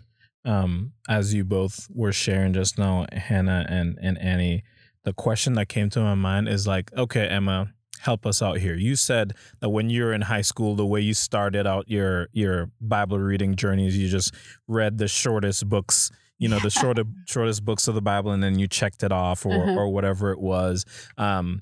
um, 0.47 0.93
as 1.09 1.35
you 1.35 1.45
both 1.45 1.89
were 1.93 2.13
sharing 2.13 2.55
just 2.55 2.79
now, 2.79 3.05
Hannah 3.13 3.67
and 3.69 3.99
and 4.01 4.17
Annie, 4.19 4.63
the 5.05 5.13
question 5.13 5.53
that 5.55 5.69
came 5.69 5.91
to 5.91 6.01
my 6.01 6.15
mind 6.15 6.49
is 6.49 6.67
like, 6.67 6.91
okay, 6.97 7.27
Emma, 7.29 7.75
help 8.01 8.25
us 8.25 8.41
out 8.41 8.59
here. 8.59 8.75
You 8.77 8.97
said 8.97 9.35
that 9.61 9.69
when 9.69 9.91
you 9.91 10.05
were 10.05 10.15
in 10.15 10.23
high 10.23 10.41
school, 10.41 10.75
the 10.75 10.87
way 10.87 11.03
you 11.03 11.13
started 11.13 11.67
out 11.67 11.91
your 11.91 12.29
your 12.33 12.71
Bible 12.81 13.19
reading 13.19 13.57
journeys, 13.57 13.95
you 13.99 14.09
just 14.09 14.33
read 14.67 14.97
the 14.97 15.09
shortest 15.09 15.69
books, 15.69 16.11
you 16.39 16.49
know, 16.49 16.61
the 16.61 16.71
shortest 16.81 17.09
shortest 17.27 17.63
books 17.67 17.89
of 17.89 17.95
the 17.95 18.01
Bible, 18.03 18.31
and 18.31 18.43
then 18.43 18.59
you 18.59 18.67
checked 18.69 19.03
it 19.03 19.13
off 19.13 19.45
or 19.45 19.53
Uh-huh. 19.65 19.81
or 19.81 19.89
whatever 19.93 20.33
it 20.33 20.41
was. 20.41 20.87
Um, 21.19 21.61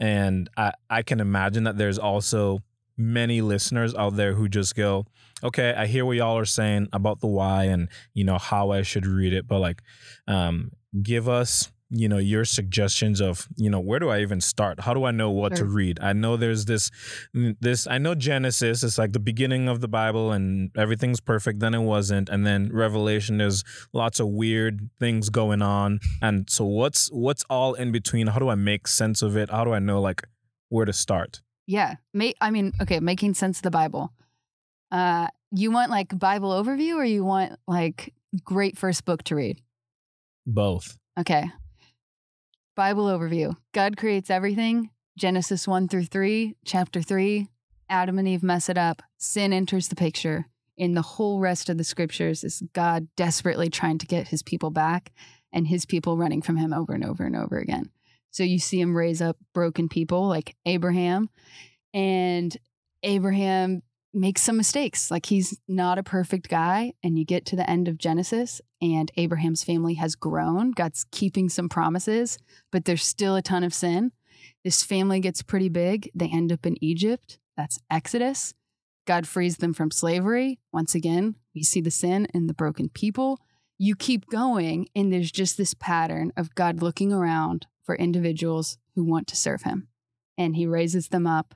and 0.00 0.48
I 0.56 0.72
I 0.90 1.02
can 1.02 1.20
imagine 1.20 1.64
that 1.64 1.78
there's 1.78 1.98
also 1.98 2.60
many 2.96 3.40
listeners 3.40 3.94
out 3.94 4.16
there 4.16 4.34
who 4.34 4.48
just 4.48 4.74
go, 4.74 5.04
okay, 5.44 5.74
I 5.76 5.86
hear 5.86 6.04
what 6.04 6.16
y'all 6.16 6.38
are 6.38 6.44
saying 6.44 6.88
about 6.92 7.20
the 7.20 7.26
why 7.26 7.64
and 7.64 7.88
you 8.14 8.24
know 8.24 8.38
how 8.38 8.70
I 8.70 8.82
should 8.82 9.06
read 9.06 9.32
it, 9.32 9.46
but 9.46 9.60
like, 9.60 9.82
um, 10.26 10.72
give 11.02 11.28
us 11.28 11.70
you 11.90 12.08
know 12.08 12.18
your 12.18 12.44
suggestions 12.44 13.20
of 13.20 13.46
you 13.56 13.70
know 13.70 13.78
where 13.78 13.98
do 13.98 14.08
I 14.08 14.20
even 14.20 14.40
start? 14.40 14.80
How 14.80 14.92
do 14.94 15.04
I 15.04 15.12
know 15.12 15.30
what 15.30 15.54
to 15.56 15.64
read? 15.64 15.98
I 16.00 16.12
know 16.12 16.36
there's 16.36 16.64
this 16.64 16.90
this 17.32 17.86
I 17.86 17.98
know 17.98 18.14
Genesis 18.14 18.82
is 18.82 18.98
like 18.98 19.12
the 19.12 19.20
beginning 19.20 19.68
of 19.68 19.80
the 19.80 19.88
Bible 19.88 20.32
and 20.32 20.70
everything's 20.76 21.20
perfect. 21.20 21.60
Then 21.60 21.74
it 21.74 21.82
wasn't, 21.82 22.28
and 22.28 22.46
then 22.46 22.70
Revelation 22.72 23.38
there's 23.38 23.62
lots 23.92 24.18
of 24.18 24.28
weird 24.28 24.90
things 24.98 25.30
going 25.30 25.62
on. 25.62 26.00
And 26.20 26.50
so 26.50 26.64
what's 26.64 27.08
what's 27.12 27.44
all 27.48 27.74
in 27.74 27.92
between? 27.92 28.28
How 28.28 28.38
do 28.38 28.48
I 28.48 28.56
make 28.56 28.88
sense 28.88 29.22
of 29.22 29.36
it? 29.36 29.50
How 29.50 29.64
do 29.64 29.72
I 29.72 29.78
know 29.78 30.00
like 30.00 30.22
where 30.68 30.86
to 30.86 30.92
start? 30.92 31.40
Yeah. 31.66 31.96
Ma- 32.12 32.32
I 32.40 32.50
mean, 32.50 32.72
okay, 32.80 33.00
making 33.00 33.34
sense 33.34 33.58
of 33.58 33.62
the 33.62 33.70
Bible. 33.70 34.12
Uh, 34.90 35.28
you 35.52 35.70
want 35.70 35.90
like 35.90 36.16
Bible 36.18 36.50
overview 36.50 36.94
or 36.94 37.04
you 37.04 37.24
want 37.24 37.58
like 37.66 38.12
great 38.44 38.76
first 38.76 39.04
book 39.04 39.22
to 39.24 39.36
read? 39.36 39.60
Both. 40.46 40.96
Okay. 41.18 41.50
Bible 42.76 43.06
overview. 43.06 43.56
God 43.72 43.96
creates 43.96 44.28
everything. 44.28 44.90
Genesis 45.16 45.66
1 45.66 45.88
through 45.88 46.04
3, 46.04 46.56
chapter 46.66 47.00
3. 47.00 47.48
Adam 47.88 48.18
and 48.18 48.28
Eve 48.28 48.42
mess 48.42 48.68
it 48.68 48.76
up. 48.76 49.02
Sin 49.16 49.54
enters 49.54 49.88
the 49.88 49.96
picture. 49.96 50.46
In 50.76 50.92
the 50.92 51.00
whole 51.00 51.40
rest 51.40 51.70
of 51.70 51.78
the 51.78 51.84
scriptures 51.84 52.44
is 52.44 52.62
God 52.74 53.08
desperately 53.16 53.70
trying 53.70 53.96
to 53.96 54.06
get 54.06 54.28
his 54.28 54.42
people 54.42 54.68
back 54.68 55.10
and 55.54 55.66
his 55.66 55.86
people 55.86 56.18
running 56.18 56.42
from 56.42 56.58
him 56.58 56.74
over 56.74 56.92
and 56.92 57.02
over 57.02 57.24
and 57.24 57.34
over 57.34 57.56
again. 57.56 57.90
So 58.30 58.42
you 58.42 58.58
see 58.58 58.78
him 58.78 58.94
raise 58.94 59.22
up 59.22 59.38
broken 59.54 59.88
people 59.88 60.28
like 60.28 60.54
Abraham, 60.66 61.30
and 61.94 62.54
Abraham 63.02 63.80
makes 64.16 64.42
some 64.42 64.56
mistakes. 64.56 65.10
Like 65.10 65.26
he's 65.26 65.60
not 65.68 65.98
a 65.98 66.02
perfect 66.02 66.48
guy. 66.48 66.94
And 67.02 67.18
you 67.18 67.24
get 67.24 67.46
to 67.46 67.56
the 67.56 67.68
end 67.68 67.86
of 67.86 67.98
Genesis, 67.98 68.60
and 68.80 69.12
Abraham's 69.16 69.62
family 69.62 69.94
has 69.94 70.16
grown. 70.16 70.72
God's 70.72 71.04
keeping 71.10 71.48
some 71.48 71.68
promises, 71.68 72.38
but 72.72 72.84
there's 72.84 73.04
still 73.04 73.36
a 73.36 73.42
ton 73.42 73.62
of 73.62 73.74
sin. 73.74 74.12
This 74.64 74.82
family 74.82 75.20
gets 75.20 75.42
pretty 75.42 75.68
big. 75.68 76.10
They 76.14 76.28
end 76.28 76.52
up 76.52 76.66
in 76.66 76.82
Egypt. 76.82 77.38
That's 77.56 77.78
Exodus. 77.90 78.54
God 79.06 79.26
frees 79.28 79.58
them 79.58 79.72
from 79.72 79.90
slavery. 79.90 80.58
Once 80.72 80.94
again, 80.94 81.36
we 81.54 81.62
see 81.62 81.80
the 81.80 81.90
sin 81.90 82.26
in 82.34 82.48
the 82.48 82.54
broken 82.54 82.88
people. 82.88 83.38
You 83.78 83.94
keep 83.94 84.26
going, 84.26 84.88
and 84.96 85.12
there's 85.12 85.30
just 85.30 85.56
this 85.56 85.74
pattern 85.74 86.32
of 86.36 86.54
God 86.54 86.82
looking 86.82 87.12
around 87.12 87.66
for 87.84 87.94
individuals 87.94 88.78
who 88.94 89.04
want 89.04 89.26
to 89.28 89.36
serve 89.36 89.62
him. 89.62 89.88
And 90.36 90.56
he 90.56 90.66
raises 90.66 91.08
them 91.08 91.26
up, 91.26 91.54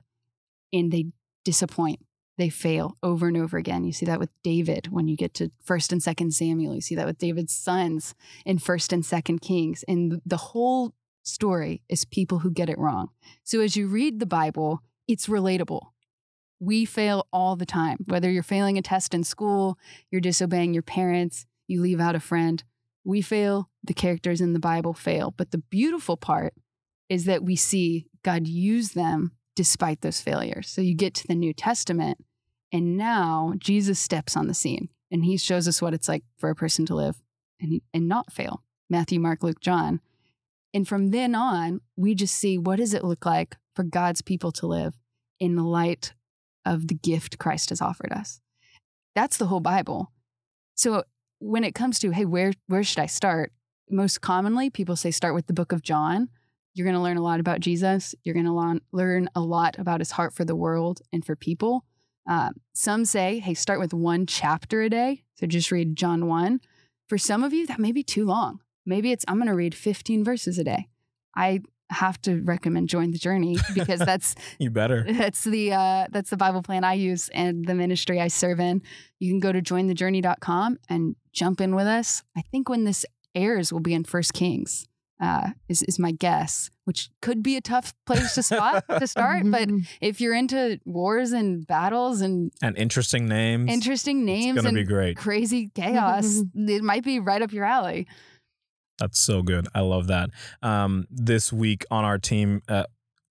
and 0.71 0.91
they 0.91 1.07
disappoint. 1.43 1.99
They 2.41 2.49
fail 2.49 2.97
over 3.03 3.27
and 3.27 3.37
over 3.37 3.55
again. 3.59 3.83
You 3.83 3.93
see 3.93 4.07
that 4.07 4.19
with 4.19 4.31
David 4.41 4.87
when 4.89 5.07
you 5.07 5.15
get 5.15 5.35
to 5.35 5.51
1st 5.63 5.91
and 5.91 6.01
2nd 6.01 6.33
Samuel. 6.33 6.73
You 6.73 6.81
see 6.81 6.95
that 6.95 7.05
with 7.05 7.19
David's 7.19 7.53
sons 7.53 8.15
in 8.47 8.57
1st 8.57 8.93
and 8.93 9.03
2nd 9.03 9.41
Kings. 9.41 9.85
And 9.87 10.23
the 10.25 10.37
whole 10.37 10.95
story 11.21 11.83
is 11.87 12.03
people 12.03 12.39
who 12.39 12.49
get 12.49 12.67
it 12.67 12.79
wrong. 12.79 13.09
So 13.43 13.61
as 13.61 13.75
you 13.75 13.87
read 13.87 14.19
the 14.19 14.25
Bible, 14.25 14.81
it's 15.07 15.27
relatable. 15.27 15.81
We 16.59 16.83
fail 16.83 17.27
all 17.31 17.55
the 17.55 17.63
time. 17.67 17.99
Whether 18.07 18.31
you're 18.31 18.41
failing 18.41 18.75
a 18.79 18.81
test 18.81 19.13
in 19.13 19.23
school, 19.23 19.77
you're 20.09 20.19
disobeying 20.19 20.73
your 20.73 20.81
parents, 20.81 21.45
you 21.67 21.79
leave 21.79 21.99
out 21.99 22.15
a 22.15 22.19
friend, 22.19 22.63
we 23.03 23.21
fail, 23.21 23.69
the 23.83 23.93
characters 23.93 24.41
in 24.41 24.53
the 24.53 24.59
Bible 24.59 24.95
fail. 24.95 25.31
But 25.37 25.51
the 25.51 25.59
beautiful 25.59 26.17
part 26.17 26.55
is 27.07 27.25
that 27.25 27.43
we 27.43 27.55
see 27.55 28.07
God 28.23 28.47
use 28.47 28.93
them 28.93 29.33
despite 29.55 30.01
those 30.01 30.21
failures. 30.21 30.67
So 30.71 30.81
you 30.81 30.95
get 30.95 31.13
to 31.13 31.27
the 31.27 31.35
New 31.35 31.53
Testament, 31.53 32.17
and 32.71 32.97
now 32.97 33.53
Jesus 33.57 33.99
steps 33.99 34.35
on 34.37 34.47
the 34.47 34.53
scene 34.53 34.89
and 35.11 35.25
he 35.25 35.37
shows 35.37 35.67
us 35.67 35.81
what 35.81 35.93
it's 35.93 36.07
like 36.07 36.23
for 36.37 36.49
a 36.49 36.55
person 36.55 36.85
to 36.87 36.95
live 36.95 37.21
and, 37.59 37.81
and 37.93 38.07
not 38.07 38.31
fail. 38.31 38.63
Matthew, 38.89 39.19
Mark, 39.19 39.43
Luke, 39.43 39.59
John. 39.61 39.99
And 40.73 40.87
from 40.87 41.11
then 41.11 41.35
on, 41.35 41.81
we 41.95 42.15
just 42.15 42.35
see 42.35 42.57
what 42.57 42.77
does 42.77 42.93
it 42.93 43.03
look 43.03 43.25
like 43.25 43.57
for 43.75 43.83
God's 43.83 44.21
people 44.21 44.51
to 44.53 44.67
live 44.67 44.95
in 45.39 45.55
the 45.55 45.63
light 45.63 46.13
of 46.65 46.87
the 46.87 46.95
gift 46.95 47.37
Christ 47.37 47.69
has 47.69 47.81
offered 47.81 48.13
us. 48.13 48.39
That's 49.15 49.37
the 49.37 49.47
whole 49.47 49.59
Bible. 49.59 50.11
So 50.75 51.03
when 51.39 51.63
it 51.63 51.75
comes 51.75 51.99
to, 51.99 52.11
hey, 52.11 52.25
where 52.25 52.53
where 52.67 52.83
should 52.83 52.99
I 52.99 53.07
start? 53.07 53.51
Most 53.89 54.21
commonly, 54.21 54.69
people 54.69 54.95
say 54.95 55.11
start 55.11 55.33
with 55.33 55.47
the 55.47 55.53
book 55.53 55.71
of 55.71 55.81
John. 55.81 56.29
You're 56.73 56.85
going 56.85 56.95
to 56.95 57.01
learn 57.01 57.17
a 57.17 57.23
lot 57.23 57.41
about 57.41 57.59
Jesus. 57.59 58.15
You're 58.23 58.35
going 58.35 58.45
to 58.45 58.81
learn 58.93 59.29
a 59.35 59.41
lot 59.41 59.77
about 59.77 59.99
his 59.99 60.11
heart 60.11 60.33
for 60.33 60.45
the 60.45 60.55
world 60.55 61.01
and 61.11 61.25
for 61.25 61.35
people. 61.35 61.83
Um, 62.27 62.53
some 62.73 63.05
say, 63.05 63.39
hey, 63.39 63.53
start 63.53 63.79
with 63.79 63.93
one 63.93 64.25
chapter 64.25 64.81
a 64.81 64.89
day. 64.89 65.23
So 65.35 65.47
just 65.47 65.71
read 65.71 65.95
John 65.95 66.27
1. 66.27 66.61
For 67.09 67.17
some 67.17 67.43
of 67.43 67.53
you, 67.53 67.65
that 67.67 67.79
may 67.79 67.91
be 67.91 68.03
too 68.03 68.25
long. 68.25 68.59
Maybe 68.85 69.11
it's, 69.11 69.25
I'm 69.27 69.37
going 69.37 69.47
to 69.47 69.55
read 69.55 69.75
15 69.75 70.23
verses 70.23 70.57
a 70.57 70.63
day. 70.63 70.87
I 71.35 71.61
have 71.89 72.21
to 72.21 72.41
recommend 72.41 72.87
Join 72.89 73.11
the 73.11 73.17
Journey 73.17 73.57
because 73.73 73.99
that's 73.99 74.35
You 74.59 74.69
better. 74.69 75.05
that's 75.11 75.43
the 75.43 75.73
uh, 75.73 76.07
that's 76.09 76.29
the 76.29 76.37
Bible 76.37 76.61
plan 76.63 76.83
I 76.85 76.93
use 76.93 77.27
and 77.33 77.65
the 77.65 77.75
ministry 77.75 78.21
I 78.21 78.29
serve 78.29 78.59
in. 78.61 78.81
You 79.19 79.29
can 79.31 79.39
go 79.41 79.51
to 79.51 79.61
jointhejourney.com 79.61 80.77
and 80.89 81.15
jump 81.33 81.59
in 81.59 81.75
with 81.75 81.87
us. 81.87 82.23
I 82.37 82.41
think 82.43 82.69
when 82.69 82.85
this 82.85 83.05
airs, 83.35 83.73
we'll 83.73 83.81
be 83.81 83.93
in 83.93 84.03
First 84.05 84.33
Kings. 84.33 84.87
Uh, 85.21 85.51
is 85.69 85.83
is 85.83 85.99
my 85.99 86.11
guess, 86.11 86.71
which 86.85 87.09
could 87.21 87.43
be 87.43 87.55
a 87.55 87.61
tough 87.61 87.93
place 88.07 88.33
to 88.33 88.41
spot 88.41 88.83
to 88.99 89.05
start. 89.05 89.43
But 89.45 89.69
if 90.01 90.19
you're 90.19 90.33
into 90.33 90.79
wars 90.83 91.31
and 91.31 91.65
battles 91.67 92.21
and 92.21 92.51
And 92.63 92.75
interesting 92.75 93.27
names. 93.27 93.71
interesting 93.71 94.25
names 94.25 94.57
It's 94.57 94.65
gonna 94.65 94.69
and 94.79 94.87
be 94.87 94.91
great. 94.91 95.17
crazy 95.17 95.69
chaos, 95.75 96.41
it 96.55 96.83
might 96.83 97.03
be 97.03 97.19
right 97.19 97.41
up 97.43 97.53
your 97.53 97.65
alley. 97.65 98.07
That's 98.97 99.19
so 99.19 99.41
good. 99.43 99.67
I 99.75 99.81
love 99.81 100.07
that. 100.07 100.31
Um, 100.63 101.05
this 101.11 101.53
week 101.53 101.85
on 101.91 102.03
our 102.03 102.17
team, 102.17 102.61
uh, 102.67 102.85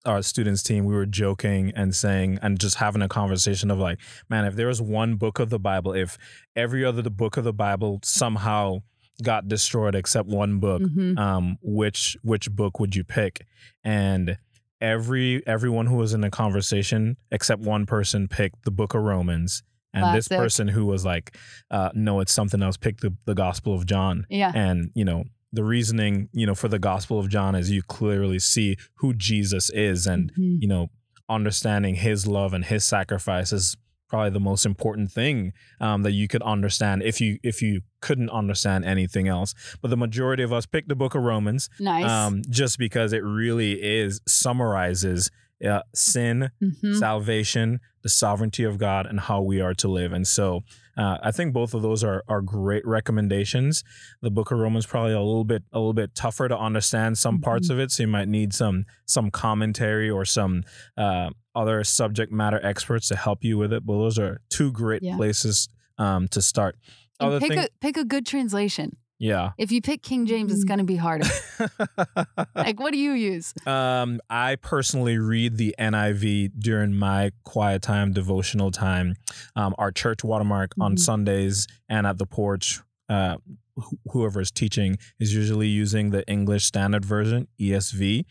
our 0.06 0.22
students 0.22 0.62
team, 0.64 0.86
we 0.86 0.94
were 0.96 1.06
joking 1.08 1.72
and 1.76 1.96
saying 1.96 2.38
and 2.42 2.60
just 2.60 2.76
having 2.78 3.02
a 3.04 3.08
conversation 3.08 3.70
of 3.72 3.78
like, 3.80 4.00
man, 4.30 4.46
if 4.46 4.56
there 4.56 4.68
was 4.68 4.82
one 4.82 5.16
book 5.16 5.40
of 5.40 5.50
the 5.52 5.60
Bible, 5.60 5.94
if 5.94 6.18
every 6.56 6.84
other 6.86 7.02
book 7.10 7.38
of 7.38 7.44
the 7.44 7.54
Bible 7.54 8.00
somehow 8.04 8.80
got 9.24 9.48
destroyed 9.48 9.96
except 9.96 10.28
one 10.28 10.60
book, 10.60 10.82
Mhm. 10.82 11.18
um, 11.18 11.58
which 11.62 12.18
which 12.22 12.52
book 12.52 12.80
would 12.80 12.96
you 12.96 13.04
pick? 13.04 13.46
And 13.84 14.38
every 14.82 15.46
everyone 15.48 15.86
who 15.88 15.96
was 15.96 16.14
in 16.14 16.22
the 16.22 16.30
conversation 16.30 17.18
except 17.32 17.62
one 17.62 17.86
person 17.86 18.28
picked 18.28 18.64
the 18.66 18.72
book 18.72 18.94
of 18.94 19.02
Romans. 19.04 19.64
And 19.94 20.14
this 20.14 20.28
person 20.28 20.68
who 20.68 20.86
was 20.86 21.06
like, 21.06 21.38
uh, 21.72 21.90
no, 21.94 22.20
it's 22.20 22.34
something 22.34 22.62
else, 22.62 22.76
picked 22.76 23.00
the, 23.00 23.16
the 23.24 23.34
Gospel 23.34 23.74
of 23.74 23.86
John 23.86 24.26
Yeah. 24.30 24.52
and 24.54 24.92
you 24.94 25.06
know 25.06 25.24
the 25.54 25.64
reasoning 25.64 26.28
you 26.34 26.46
know 26.46 26.54
for 26.56 26.68
the 26.68 26.80
gospel 26.80 27.18
of 27.18 27.30
john 27.30 27.56
is 27.56 27.72
you 27.72 27.82
clearly 27.82 28.40
see 28.40 28.76
who 28.96 29.14
jesus 29.14 29.70
is 29.70 30.06
and 30.06 30.34
Mhm. 30.34 30.58
you 30.62 30.68
know 30.68 30.90
understanding 31.30 31.96
his 31.96 32.28
love 32.28 32.54
and 32.54 32.66
his 32.66 32.84
sacrifice 32.84 33.54
is 33.54 33.78
probably 34.16 34.30
the 34.30 34.40
most 34.40 34.66
important 34.66 35.12
thing 35.12 35.52
um, 35.82 36.04
that 36.04 36.14
you 36.14 36.26
could 36.26 36.42
understand 36.44 37.04
if 37.04 37.20
you 37.20 37.38
if 37.44 37.62
you 37.62 37.82
couldn't 38.00 38.30
understand 38.30 38.86
anything 38.86 39.28
else 39.28 39.54
but 39.82 39.90
the 39.90 39.98
majority 39.98 40.42
of 40.42 40.54
us 40.54 40.66
picked 40.66 40.88
the 40.88 40.96
book 40.96 41.16
of 41.16 41.22
romans 41.22 41.70
nice. 41.82 42.10
um, 42.10 42.42
just 42.50 42.80
because 42.80 43.12
it 43.12 43.22
really 43.26 43.74
is 43.74 44.22
summarizes 44.26 45.30
uh, 45.64 45.82
sin 45.94 46.50
Mhm. 46.62 46.98
salvation, 47.00 47.80
the 48.04 48.10
sovereignty 48.10 48.64
of 48.64 48.78
God, 48.78 49.06
and 49.06 49.20
how 49.22 49.42
we 49.42 49.62
are 49.62 49.74
to 49.76 49.88
live. 49.88 50.12
And 50.14 50.28
so 50.28 50.64
uh, 50.98 51.18
I 51.22 51.32
think 51.32 51.54
both 51.54 51.74
of 51.74 51.82
those 51.82 52.04
are 52.04 52.24
are 52.28 52.42
great 52.42 52.86
recommendations. 52.86 53.84
The 54.22 54.32
Book 54.32 54.52
of 54.52 54.60
Romans 54.60 54.86
probably 54.86 55.14
a 55.14 55.20
little 55.22 55.44
bit 55.44 55.64
a 55.74 55.80
little 55.80 55.94
bit 55.94 56.16
tougher 56.16 56.48
to 56.48 56.58
understand 56.58 57.18
some 57.18 57.40
parts 57.42 57.70
of 57.70 57.80
it, 57.80 57.92
so 57.92 58.04
you 58.04 58.08
might 58.08 58.28
need 58.30 58.54
some 58.54 58.86
some 59.06 59.30
commentary 59.32 60.10
or 60.10 60.26
some 60.26 60.64
uh, 60.98 61.30
other 61.54 61.84
subject 61.84 62.32
matter 62.32 62.60
experts 62.66 63.08
to 63.10 63.16
help 63.16 63.44
you 63.44 63.58
with 63.58 63.72
it. 63.74 63.86
But 63.86 63.94
those 63.98 64.18
are 64.20 64.42
two 64.50 64.72
great 64.72 65.04
Yeah. 65.04 65.16
places 65.18 65.68
um, 65.98 66.28
to 66.30 66.42
start. 66.42 66.78
Other 67.20 67.40
pick 67.40 67.50
thing, 67.50 67.60
a 67.60 67.68
pick 67.82 67.98
a 67.98 68.04
good 68.06 68.26
translation. 68.26 68.98
Yeah. 69.20 69.52
If 69.58 69.72
you 69.72 69.82
pick 69.82 70.02
King 70.04 70.26
James, 70.26 70.52
it's 70.52 70.64
going 70.64 70.80
to 70.80 70.84
be 70.86 70.96
harder. 70.98 71.28
like, 72.56 72.80
what 72.80 72.92
do 72.92 72.98
you 72.98 73.12
use? 73.12 73.54
Um, 73.66 74.20
I 74.30 74.56
personally 74.58 75.18
read 75.18 75.58
the 75.58 75.76
NIV 75.80 76.52
during 76.60 76.94
my 76.94 77.32
quiet 77.44 77.82
time, 77.82 78.12
devotional 78.14 78.72
time. 78.72 79.16
Um, 79.56 79.74
our 79.78 79.92
church 79.92 80.24
watermark 80.24 80.72
on 80.80 80.96
Mhm. 80.96 81.00
Sundays 81.00 81.68
and 81.90 82.06
at 82.08 82.18
the 82.18 82.26
porch 82.26 82.82
uh, 83.10 83.38
wh- 83.80 83.94
whoever 84.12 84.42
is 84.42 84.50
teaching 84.52 84.98
is 85.20 85.34
usually 85.34 85.68
using 85.68 86.10
the 86.10 86.28
English 86.28 86.66
Standard 86.66 87.06
Version 87.06 87.48
(ESV). 87.60 88.26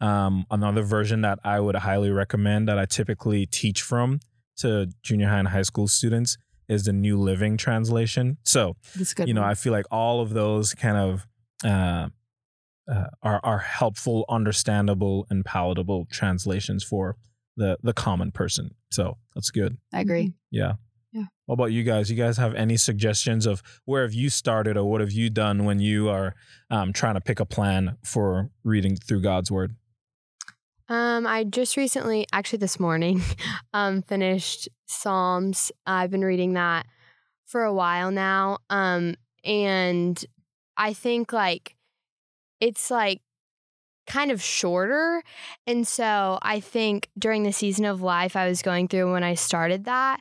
Um, 0.00 0.46
another 0.50 0.82
version 0.82 1.22
that 1.22 1.38
I 1.44 1.58
would 1.60 1.74
highly 1.76 2.10
recommend 2.10 2.68
that 2.68 2.78
I 2.78 2.86
typically 2.86 3.46
teach 3.46 3.82
from 3.82 4.20
to 4.58 4.88
junior 5.02 5.28
high 5.28 5.38
and 5.40 5.48
high 5.48 5.62
school 5.62 5.88
students 5.88 6.36
is 6.70 6.84
the 6.84 6.92
New 6.92 7.18
Living 7.18 7.56
Translation. 7.56 8.38
So 8.44 8.76
That's 8.96 9.12
a 9.12 9.14
good. 9.16 9.28
you 9.28 9.34
know, 9.34 9.42
one. 9.42 9.50
I 9.50 9.54
feel 9.54 9.72
like 9.72 9.86
all 9.90 10.20
of 10.20 10.30
those 10.30 10.72
kind 10.72 10.96
of 10.96 11.26
uh, 11.64 12.08
uh, 12.90 13.06
are 13.22 13.40
are 13.42 13.58
helpful, 13.58 14.24
understandable, 14.28 15.26
and 15.28 15.44
palatable 15.44 16.06
translations 16.10 16.82
for 16.84 17.16
the 17.56 17.76
the 17.82 17.92
common 17.92 18.30
person. 18.32 18.70
So 18.90 19.18
that's 19.34 19.50
good. 19.50 19.76
I 19.92 20.00
agree. 20.00 20.32
Yeah. 20.50 20.74
Yeah. 21.12 21.24
What 21.46 21.54
about 21.54 21.72
you 21.72 21.82
guys? 21.82 22.08
You 22.08 22.16
guys 22.16 22.36
have 22.36 22.54
any 22.54 22.76
suggestions 22.76 23.44
of 23.44 23.62
where 23.84 24.02
have 24.02 24.14
you 24.14 24.30
started 24.30 24.76
or 24.76 24.84
what 24.84 25.00
have 25.00 25.10
you 25.10 25.28
done 25.28 25.64
when 25.64 25.80
you 25.80 26.08
are 26.08 26.34
um, 26.70 26.92
trying 26.92 27.14
to 27.14 27.20
pick 27.20 27.40
a 27.40 27.44
plan 27.44 27.96
for 28.04 28.50
reading 28.62 28.94
through 28.94 29.22
God's 29.22 29.50
word? 29.50 29.74
Um, 30.90 31.24
I 31.26 31.44
just 31.44 31.76
recently, 31.76 32.26
actually 32.32 32.58
this 32.58 32.80
morning, 32.80 33.22
um, 33.72 34.02
finished 34.02 34.68
Psalms. 34.86 35.70
I've 35.86 36.10
been 36.10 36.24
reading 36.24 36.54
that 36.54 36.86
for 37.46 37.62
a 37.62 37.72
while 37.72 38.10
now. 38.10 38.58
Um, 38.70 39.14
and 39.44 40.22
I 40.76 40.92
think 40.92 41.32
like 41.32 41.76
it's 42.60 42.90
like 42.90 43.22
kind 44.06 44.32
of 44.32 44.42
shorter. 44.42 45.22
And 45.66 45.86
so 45.86 46.38
I 46.42 46.58
think 46.60 47.08
during 47.18 47.44
the 47.44 47.52
season 47.52 47.84
of 47.84 48.02
life 48.02 48.34
I 48.34 48.48
was 48.48 48.62
going 48.62 48.88
through 48.88 49.12
when 49.12 49.22
I 49.22 49.34
started 49.34 49.84
that, 49.84 50.20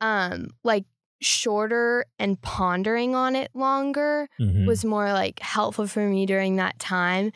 um, 0.00 0.48
like 0.64 0.84
shorter 1.20 2.06
and 2.18 2.40
pondering 2.40 3.14
on 3.14 3.36
it 3.36 3.50
longer 3.54 4.28
Mhm. 4.40 4.66
was 4.66 4.84
more 4.84 5.12
like 5.12 5.40
helpful 5.40 5.86
for 5.86 6.08
me 6.08 6.26
during 6.26 6.56
that 6.56 6.78
time 6.78 7.32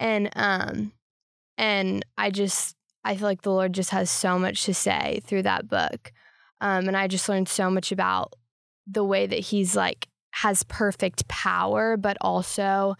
and 0.00 0.30
um 0.34 0.92
and 1.60 2.04
i 2.18 2.30
just 2.30 2.74
i 3.04 3.14
feel 3.14 3.26
like 3.28 3.42
the 3.42 3.52
lord 3.52 3.72
just 3.72 3.90
has 3.90 4.10
so 4.10 4.38
much 4.38 4.64
to 4.64 4.74
say 4.74 5.20
through 5.24 5.42
that 5.42 5.68
book. 5.68 6.12
Um 6.60 6.88
and 6.88 6.96
i 6.96 7.06
just 7.06 7.28
learned 7.28 7.48
so 7.48 7.70
much 7.70 7.92
about 7.92 8.34
the 8.86 9.04
way 9.04 9.26
that 9.26 9.38
he's 9.38 9.76
like 9.76 10.08
has 10.32 10.62
perfect 10.64 11.28
power 11.28 11.96
but 11.96 12.16
also 12.20 12.96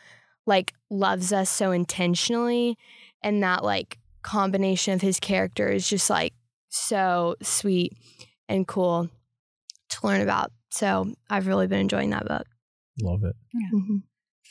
like 0.46 0.72
loves 0.90 1.32
us 1.32 1.48
so 1.50 1.70
intentionally. 1.70 2.76
And 3.22 3.42
that 3.42 3.62
like 3.64 3.98
combination 4.22 4.94
of 4.94 5.00
his 5.00 5.20
character 5.20 5.68
is 5.68 5.88
just 5.88 6.10
like 6.10 6.32
so 6.70 7.36
sweet 7.42 7.92
and 8.48 8.66
cool 8.66 9.08
to 9.90 10.06
learn 10.06 10.20
about. 10.22 10.50
So 10.70 11.14
i've 11.28 11.46
really 11.46 11.66
been 11.66 11.80
enjoying 11.80 12.10
that 12.10 12.26
book. 12.26 12.46
Love 13.02 13.22
it. 13.24 13.36
Mhm. 13.74 14.02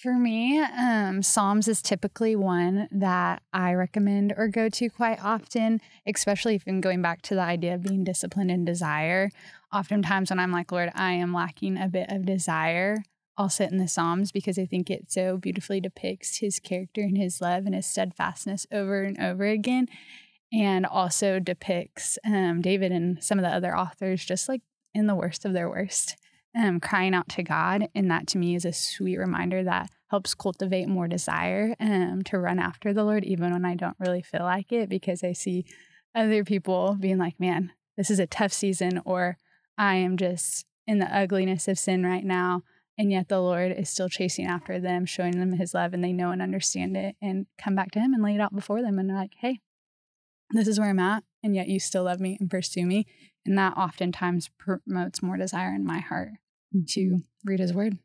For 0.01 0.13
me, 0.13 0.57
um, 0.62 1.21
Psalms 1.21 1.67
is 1.67 1.81
typically 1.81 2.33
one 2.33 2.88
that 2.89 3.41
I 3.51 3.73
recommend 3.73 4.33
or 4.38 4.47
go 4.47 4.69
to 4.69 4.89
quite 4.89 5.21
often, 5.21 5.81
especially 6.07 6.55
if 6.55 6.63
I'm 6.65 6.79
going 6.79 7.01
back 7.01 7.21
to 7.23 7.35
the 7.35 7.41
idea 7.41 7.75
of 7.75 7.83
being 7.83 8.05
disciplined 8.05 8.49
in 8.49 8.63
desire. 8.63 9.29
Oftentimes, 9.73 10.29
when 10.29 10.39
I'm 10.39 10.53
like, 10.53 10.71
Lord, 10.71 10.89
I 10.95 11.12
am 11.12 11.33
lacking 11.33 11.77
a 11.77 11.89
bit 11.89 12.09
of 12.09 12.25
desire, 12.25 13.03
I'll 13.38 13.49
sit 13.49 13.73
in 13.73 13.77
the 13.77 13.89
Psalms 13.89 14.31
because 14.31 14.57
I 14.57 14.65
think 14.65 14.89
it 14.89 15.12
so 15.12 15.35
beautifully 15.35 15.81
depicts 15.81 16.38
his 16.38 16.59
character 16.59 17.01
and 17.01 17.17
his 17.17 17.41
love 17.41 17.65
and 17.65 17.75
his 17.75 17.85
steadfastness 17.85 18.65
over 18.71 19.03
and 19.03 19.19
over 19.19 19.47
again. 19.47 19.89
And 20.53 20.85
also 20.85 21.39
depicts 21.39 22.17
um, 22.23 22.62
David 22.62 22.93
and 22.93 23.21
some 23.21 23.38
of 23.38 23.43
the 23.43 23.53
other 23.53 23.75
authors 23.77 24.23
just 24.23 24.47
like 24.47 24.62
in 24.93 25.07
the 25.07 25.15
worst 25.15 25.43
of 25.43 25.51
their 25.51 25.69
worst 25.69 26.15
um, 26.57 26.79
crying 26.79 27.13
out 27.13 27.29
to 27.29 27.43
God. 27.43 27.88
And 27.93 28.09
that 28.12 28.27
to 28.27 28.38
me 28.38 28.55
is 28.55 28.65
a 28.65 28.73
sweet 28.73 29.17
reminder 29.17 29.63
that 29.63 29.89
helps 30.09 30.33
cultivate 30.33 30.88
more 30.88 31.07
desire 31.07 31.75
um, 31.79 32.23
to 32.25 32.39
run 32.39 32.59
after 32.59 32.93
the 32.93 33.03
Lord, 33.03 33.23
even 33.23 33.51
when 33.53 33.65
I 33.65 33.75
don't 33.75 33.97
really 33.99 34.21
feel 34.21 34.41
like 34.41 34.71
it, 34.71 34.89
because 34.89 35.23
I 35.23 35.33
see 35.33 35.65
other 36.15 36.43
people 36.43 36.97
being 36.99 37.17
like, 37.17 37.39
man, 37.39 37.71
this 37.97 38.09
is 38.09 38.19
a 38.19 38.27
tough 38.27 38.51
season, 38.51 39.01
or 39.05 39.38
I 39.77 39.95
am 39.95 40.17
just 40.17 40.65
in 40.88 40.99
the 40.99 41.15
ugliness 41.15 41.67
of 41.67 41.77
sin 41.77 42.03
right 42.03 42.23
now. 42.23 42.63
And 42.97 43.12
yet 43.12 43.29
the 43.29 43.39
Lord 43.39 43.71
is 43.71 43.89
still 43.89 44.09
chasing 44.09 44.45
after 44.45 44.79
them, 44.79 45.05
showing 45.05 45.39
them 45.39 45.53
his 45.53 45.73
love, 45.73 45.93
and 45.93 46.03
they 46.03 46.12
know 46.12 46.31
and 46.31 46.41
understand 46.41 46.97
it 46.97 47.15
and 47.21 47.45
come 47.57 47.75
back 47.75 47.91
to 47.91 47.99
him 47.99 48.13
and 48.13 48.23
lay 48.23 48.35
it 48.35 48.41
out 48.41 48.53
before 48.53 48.81
them. 48.81 48.99
And 48.99 49.07
like, 49.13 49.35
hey, 49.39 49.59
this 50.51 50.67
is 50.67 50.79
where 50.79 50.89
I'm 50.89 50.99
at. 50.99 51.23
And 51.43 51.55
yet 51.55 51.67
you 51.67 51.79
still 51.79 52.03
love 52.03 52.19
me 52.19 52.38
and 52.39 52.49
pursue 52.49 52.85
me. 52.85 53.07
And 53.45 53.57
that 53.57 53.77
oftentimes 53.77 54.49
promotes 54.57 55.23
more 55.23 55.38
desire 55.38 55.73
in 55.73 55.85
my 55.85 55.99
heart 55.99 56.29
to 56.89 57.19
read 57.45 57.59
his 57.59 57.73
word. 57.73 57.97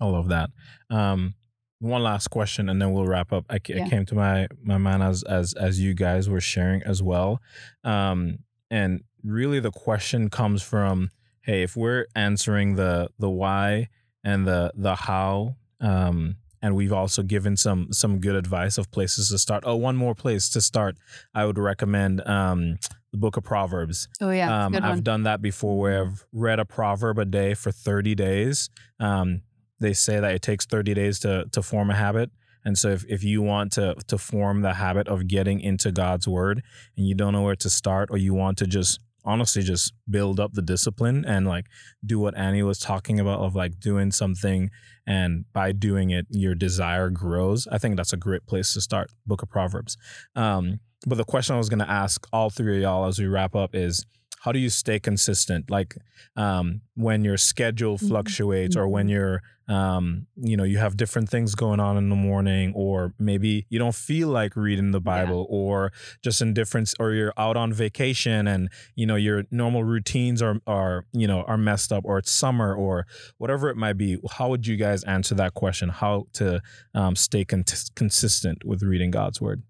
I 0.00 0.06
love 0.06 0.28
that. 0.28 0.50
Um, 0.90 1.34
one 1.78 2.02
last 2.02 2.28
question, 2.28 2.68
and 2.68 2.80
then 2.80 2.92
we'll 2.92 3.06
wrap 3.06 3.32
up. 3.32 3.44
I, 3.48 3.58
Yeah. 3.66 3.86
it 3.86 3.90
came 3.90 4.04
to 4.06 4.14
my 4.14 4.48
my 4.62 4.78
mind 4.78 5.02
as 5.02 5.22
as 5.24 5.52
as 5.54 5.80
you 5.80 5.94
guys 5.94 6.28
were 6.28 6.40
sharing 6.40 6.82
as 6.82 7.02
well, 7.02 7.40
um, 7.84 8.38
and 8.70 9.02
really 9.24 9.60
the 9.60 9.70
question 9.72 10.30
comes 10.30 10.62
from, 10.62 11.10
hey, 11.42 11.62
if 11.62 11.76
we're 11.76 12.06
answering 12.14 12.74
the 12.76 13.08
the 13.18 13.30
why 13.30 13.88
and 14.22 14.46
the 14.46 14.72
the 14.76 14.94
how, 14.94 15.56
um, 15.80 16.36
and 16.62 16.74
we've 16.76 16.92
also 16.92 17.22
given 17.22 17.56
some 17.56 17.88
some 17.92 18.20
good 18.20 18.36
advice 18.36 18.78
of 18.78 18.90
places 18.90 19.28
to 19.30 19.38
start. 19.38 19.64
Oh, 19.66 19.76
one 19.76 19.96
more 19.96 20.14
place 20.14 20.48
to 20.50 20.60
start, 20.60 20.96
I 21.34 21.44
would 21.44 21.58
recommend 21.58 22.20
um, 22.26 22.78
the 23.12 23.18
Book 23.18 23.36
of 23.36 23.44
Proverbs. 23.44 24.08
Oh 24.20 24.30
yeah, 24.30 24.66
Um, 24.66 24.74
I've 24.76 24.82
one. 24.82 25.02
done 25.02 25.22
that 25.24 25.42
before 25.42 25.78
where 25.78 26.04
I've 26.04 26.24
read 26.32 26.58
a 26.60 26.64
proverb 26.64 27.18
a 27.18 27.24
day 27.24 27.54
for 27.54 27.70
30 27.72 28.14
days. 28.14 28.70
Um, 29.00 29.42
they 29.80 29.92
say 29.92 30.20
that 30.20 30.32
it 30.32 30.42
takes 30.42 30.64
30 30.64 30.94
days 30.94 31.18
to, 31.20 31.46
to 31.52 31.60
form 31.62 31.90
a 31.90 31.94
habit. 31.94 32.30
And 32.64 32.78
so 32.78 32.90
if, 32.90 33.04
if 33.08 33.24
you 33.24 33.42
want 33.42 33.72
to, 33.72 33.96
to 34.06 34.16
form 34.16 34.62
the 34.62 34.74
habit 34.74 35.08
of 35.08 35.26
getting 35.26 35.58
into 35.60 35.90
God's 35.90 36.28
word 36.28 36.62
and 36.96 37.04
you 37.08 37.16
don't 37.16 37.32
know 37.32 37.42
where 37.42 37.56
to 37.56 37.68
start 37.68 38.08
or 38.12 38.16
you 38.18 38.32
want 38.34 38.58
to 38.58 38.68
just 38.68 39.00
honestly 39.24 39.62
just 39.62 39.92
build 40.08 40.40
up 40.40 40.52
the 40.52 40.62
discipline 40.62 41.24
and 41.24 41.46
like 41.46 41.66
do 42.04 42.18
what 42.18 42.36
Annie 42.36 42.62
was 42.62 42.78
talking 42.78 43.20
about 43.20 43.40
of 43.40 43.54
like 43.54 43.78
doing 43.78 44.10
something 44.10 44.70
and 45.06 45.44
by 45.52 45.72
doing 45.72 46.10
it 46.10 46.26
your 46.30 46.54
desire 46.54 47.10
grows. 47.10 47.66
I 47.70 47.78
think 47.78 47.96
that's 47.96 48.12
a 48.12 48.16
great 48.16 48.46
place 48.46 48.72
to 48.74 48.80
start. 48.80 49.10
Book 49.26 49.42
of 49.42 49.50
Proverbs. 49.50 49.96
Um, 50.36 50.80
but 51.06 51.18
the 51.18 51.24
question 51.24 51.54
I 51.54 51.58
was 51.58 51.68
going 51.68 51.80
to 51.80 51.90
ask 51.90 52.26
all 52.32 52.50
three 52.50 52.76
of 52.76 52.82
y'all 52.82 53.06
as 53.06 53.18
we 53.18 53.26
wrap 53.26 53.56
up 53.56 53.74
is 53.74 54.06
how 54.44 54.50
do 54.52 54.58
you 54.58 54.70
stay 54.70 54.98
consistent? 54.98 55.70
Like 55.70 55.96
um, 56.36 56.80
when 56.94 57.24
your 57.24 57.36
schedule 57.36 57.96
Mhm. 57.98 58.08
fluctuates 58.08 58.76
or 58.76 58.88
when 58.88 59.08
you're, 59.08 59.40
um, 59.68 60.26
you 60.36 60.56
know, 60.56 60.64
you 60.64 60.78
have 60.78 60.96
different 60.96 61.28
things 61.30 61.54
going 61.54 61.78
on 61.78 61.96
in 61.96 62.08
the 62.08 62.16
morning 62.16 62.72
or 62.74 63.12
maybe 63.18 63.66
you 63.68 63.78
don't 63.78 63.94
feel 63.94 64.28
like 64.28 64.56
reading 64.56 64.90
the 64.90 65.00
Bible 65.00 65.46
or 65.48 65.92
just 66.22 66.42
in 66.42 66.52
different, 66.54 66.92
or 66.98 67.12
you're 67.12 67.32
out 67.36 67.56
on 67.56 67.72
vacation 67.72 68.48
and, 68.48 68.68
you 68.96 69.06
know, 69.06 69.14
your 69.16 69.44
normal 69.50 69.84
routines 69.84 70.42
are, 70.42 70.56
are, 70.66 71.04
you 71.12 71.26
know, 71.28 71.42
are 71.42 71.58
messed 71.58 71.92
up 71.92 72.02
or 72.04 72.18
it's 72.18 72.30
summer 72.32 72.74
or 72.74 73.06
whatever 73.38 73.68
it 73.70 73.76
might 73.76 73.96
be. 73.96 74.18
How 74.38 74.48
would 74.48 74.66
you 74.66 74.76
guys 74.76 75.04
answer 75.04 75.34
that 75.36 75.54
question? 75.54 75.88
How 75.90 76.26
to 76.34 76.60
um, 76.94 77.14
stay 77.16 77.44
con- 77.44 77.64
consistent 77.94 78.64
with 78.64 78.82
reading 78.82 79.10
God's 79.12 79.40
word? 79.40 79.62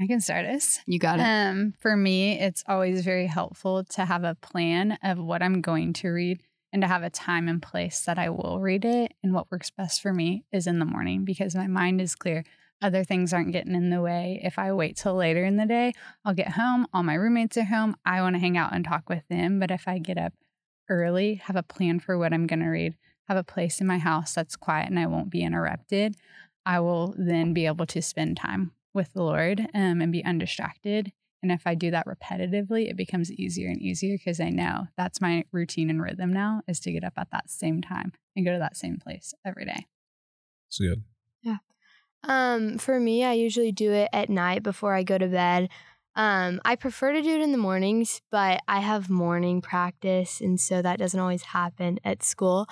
I 0.00 0.06
can 0.06 0.20
start 0.20 0.46
us. 0.46 0.80
You 0.86 0.98
got 0.98 1.20
it. 1.20 1.22
Um, 1.22 1.74
for 1.78 1.96
me, 1.96 2.38
it's 2.38 2.64
always 2.66 3.04
very 3.04 3.26
helpful 3.26 3.84
to 3.84 4.04
have 4.04 4.24
a 4.24 4.34
plan 4.34 4.98
of 5.02 5.18
what 5.18 5.42
I'm 5.42 5.60
going 5.60 5.92
to 5.94 6.08
read 6.08 6.42
and 6.72 6.82
to 6.82 6.88
have 6.88 7.02
a 7.02 7.10
time 7.10 7.48
and 7.48 7.62
place 7.62 8.00
that 8.00 8.18
I 8.18 8.30
will 8.30 8.58
read 8.60 8.84
it. 8.84 9.12
And 9.22 9.34
what 9.34 9.50
works 9.50 9.70
best 9.70 10.00
for 10.00 10.12
me 10.12 10.44
is 10.52 10.66
in 10.66 10.78
the 10.78 10.84
morning 10.84 11.24
because 11.24 11.54
my 11.54 11.66
mind 11.66 12.00
is 12.00 12.14
clear. 12.14 12.44
Other 12.80 13.04
things 13.04 13.32
aren't 13.32 13.52
getting 13.52 13.74
in 13.74 13.90
the 13.90 14.00
way. 14.00 14.40
If 14.42 14.58
I 14.58 14.72
wait 14.72 14.96
till 14.96 15.14
later 15.14 15.44
in 15.44 15.56
the 15.56 15.66
day, 15.66 15.92
I'll 16.24 16.34
get 16.34 16.52
home. 16.52 16.86
All 16.92 17.04
my 17.04 17.14
roommates 17.14 17.56
are 17.56 17.64
home. 17.64 17.94
I 18.04 18.22
want 18.22 18.34
to 18.34 18.40
hang 18.40 18.56
out 18.56 18.74
and 18.74 18.84
talk 18.84 19.08
with 19.08 19.22
them. 19.28 19.60
But 19.60 19.70
if 19.70 19.86
I 19.86 19.98
get 19.98 20.18
up 20.18 20.32
early, 20.88 21.34
have 21.34 21.54
a 21.54 21.62
plan 21.62 22.00
for 22.00 22.18
what 22.18 22.32
I'm 22.32 22.48
going 22.48 22.60
to 22.60 22.68
read, 22.68 22.96
have 23.28 23.36
a 23.36 23.44
place 23.44 23.80
in 23.80 23.86
my 23.86 23.98
house 23.98 24.34
that's 24.34 24.56
quiet 24.56 24.88
and 24.88 24.98
I 24.98 25.06
won't 25.06 25.30
be 25.30 25.44
interrupted, 25.44 26.16
I 26.66 26.80
will 26.80 27.14
then 27.16 27.52
be 27.52 27.66
able 27.66 27.86
to 27.86 28.02
spend 28.02 28.36
time 28.36 28.72
with 28.94 29.12
the 29.12 29.22
Lord 29.22 29.60
um, 29.74 30.00
and 30.00 30.12
be 30.12 30.24
undistracted. 30.24 31.12
And 31.42 31.50
if 31.50 31.66
I 31.66 31.74
do 31.74 31.90
that 31.90 32.06
repetitively, 32.06 32.88
it 32.88 32.96
becomes 32.96 33.32
easier 33.32 33.68
and 33.68 33.80
easier 33.80 34.16
because 34.16 34.38
I 34.38 34.50
know 34.50 34.86
that's 34.96 35.20
my 35.20 35.44
routine 35.50 35.90
and 35.90 36.00
rhythm 36.00 36.32
now 36.32 36.62
is 36.68 36.78
to 36.80 36.92
get 36.92 37.02
up 37.02 37.14
at 37.16 37.30
that 37.32 37.50
same 37.50 37.82
time 37.82 38.12
and 38.36 38.46
go 38.46 38.52
to 38.52 38.58
that 38.58 38.76
same 38.76 38.98
place 38.98 39.34
every 39.44 39.64
day. 39.64 39.86
It's 40.68 40.78
good. 40.78 41.02
Yeah. 41.42 41.56
Um, 42.22 42.78
for 42.78 43.00
me, 43.00 43.24
I 43.24 43.32
usually 43.32 43.72
do 43.72 43.92
it 43.92 44.08
at 44.12 44.30
night 44.30 44.62
before 44.62 44.94
I 44.94 45.02
go 45.02 45.18
to 45.18 45.26
bed. 45.26 45.68
Um, 46.14 46.60
I 46.64 46.76
prefer 46.76 47.12
to 47.12 47.22
do 47.22 47.34
it 47.34 47.40
in 47.40 47.52
the 47.52 47.58
mornings, 47.58 48.20
but 48.30 48.62
I 48.68 48.80
have 48.80 49.10
morning 49.10 49.60
practice, 49.60 50.40
and 50.40 50.60
so 50.60 50.82
that 50.82 50.98
doesn't 50.98 51.18
always 51.18 51.42
happen 51.42 51.98
at 52.04 52.22
school. 52.22 52.66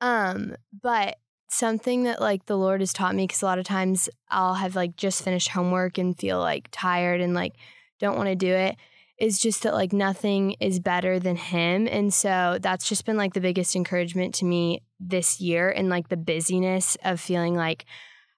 Um, 0.00 0.54
but 0.82 1.16
something 1.48 2.04
that 2.04 2.20
like 2.20 2.46
the 2.46 2.56
Lord 2.56 2.80
has 2.80 2.92
taught 2.92 3.14
me, 3.14 3.26
because 3.26 3.42
a 3.42 3.46
lot 3.46 3.58
of 3.58 3.64
times 3.64 4.08
I'll 4.28 4.54
have 4.54 4.76
like 4.76 4.96
just 4.96 5.22
finished 5.22 5.48
homework 5.48 5.98
and 5.98 6.16
feel 6.16 6.38
like 6.38 6.68
tired 6.70 7.20
and 7.20 7.34
like 7.34 7.54
don't 7.98 8.16
want 8.16 8.28
to 8.28 8.36
do 8.36 8.52
it, 8.52 8.76
is 9.18 9.38
just 9.38 9.62
that 9.62 9.74
like 9.74 9.92
nothing 9.92 10.52
is 10.60 10.78
better 10.78 11.18
than 11.18 11.36
him. 11.36 11.88
And 11.88 12.14
so 12.14 12.58
that's 12.60 12.88
just 12.88 13.04
been 13.04 13.16
like 13.16 13.34
the 13.34 13.40
biggest 13.40 13.74
encouragement 13.74 14.34
to 14.36 14.44
me 14.44 14.82
this 15.00 15.40
year 15.40 15.70
and 15.70 15.88
like 15.88 16.08
the 16.08 16.16
busyness 16.16 16.96
of 17.04 17.20
feeling 17.20 17.54
like, 17.54 17.84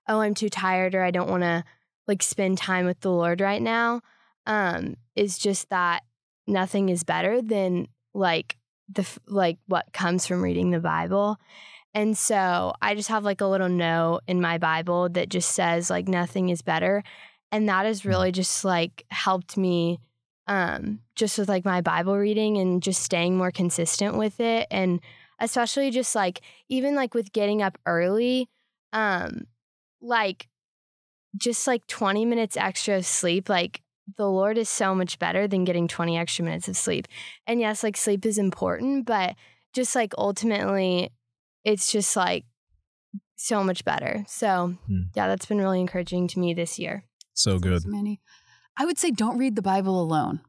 oh, 0.09 0.21
I'm 0.21 0.35
too 0.35 0.49
tired 0.49 0.95
or 0.95 1.03
I 1.03 1.11
don't 1.11 1.31
want 1.31 1.43
to 1.43 1.65
like 2.09 2.23
spend 2.23 2.59
time 2.59 2.87
with 2.87 3.01
the 3.01 3.11
Lord 3.11 3.41
right 3.41 3.61
now. 3.61 4.01
Um, 4.47 4.97
is 5.15 5.39
just 5.39 5.69
that 5.69 6.03
nothing 6.47 6.89
is 6.89 7.05
better 7.05 7.43
than 7.43 7.89
like 8.15 8.57
the 8.89 9.07
like 9.27 9.59
what 9.67 9.93
comes 9.93 10.27
from 10.27 10.43
reading 10.43 10.71
the 10.71 10.81
Bible. 10.81 11.37
And 11.95 12.17
so 12.17 12.73
I 12.81 12.95
just 12.95 13.09
have 13.09 13.25
like 13.25 13.41
a 13.41 13.47
little 13.47 13.69
note 13.69 14.21
in 14.27 14.41
my 14.41 14.59
Bible 14.59 15.09
that 15.11 15.29
just 15.29 15.51
says 15.51 15.91
like 15.91 16.09
nothing 16.09 16.49
is 16.49 16.63
better. 16.63 17.03
And 17.51 17.69
that 17.69 17.87
has 17.87 18.05
really 18.05 18.33
just 18.33 18.65
like 18.65 19.05
helped 19.11 19.57
me 19.57 19.99
um 20.47 21.01
just 21.15 21.39
with 21.39 21.49
like 21.49 21.65
my 21.65 21.81
Bible 21.81 22.17
reading 22.17 22.59
and 22.59 22.83
just 22.83 23.03
staying 23.03 23.37
more 23.37 23.51
consistent 23.51 24.17
with 24.17 24.41
it 24.41 24.67
and 24.71 25.01
especially 25.39 25.91
just 25.91 26.15
like 26.15 26.41
even 26.69 26.95
like 26.95 27.15
with 27.15 27.33
getting 27.33 27.63
up 27.63 27.79
early 27.87 28.49
um 28.93 29.43
like 30.01 30.49
just 31.37 31.67
like 31.67 31.87
20 31.87 32.25
minutes 32.25 32.57
extra 32.57 32.97
of 32.97 33.07
sleep 33.07 33.49
like 33.49 33.83
the 34.17 34.29
Lord 34.29 34.59
is 34.59 34.69
so 34.69 34.95
much 34.95 35.19
better 35.19 35.47
than 35.47 35.65
getting 35.65 35.89
20 35.89 36.19
extra 36.19 36.45
minutes 36.45 36.69
of 36.69 36.77
sleep. 36.77 37.07
And 37.47 37.61
yes, 37.61 37.83
like 37.83 37.97
sleep 37.97 38.27
is 38.27 38.39
important, 38.39 39.07
but 39.07 39.35
just 39.73 39.95
like 39.95 40.13
ultimately, 40.19 41.11
it's 41.65 41.91
just 41.93 42.17
like 42.17 42.45
so 43.37 43.65
much 43.65 43.85
better. 43.85 44.25
So, 44.29 44.77
Hmm. 44.87 45.03
yeah, 45.15 45.29
that's 45.29 45.47
been 45.47 45.59
really 45.59 45.81
encouraging 45.81 46.29
to 46.29 46.39
me 46.39 46.55
this 46.55 46.79
year. 46.79 47.05
So 47.35 47.59
good. 47.59 47.83
Manny. 47.87 48.21
I 48.77 48.85
would 48.85 48.99
say 48.99 49.11
don't 49.11 49.39
read 49.39 49.57
the 49.57 49.63
Bible 49.63 50.01
alone. 50.01 50.41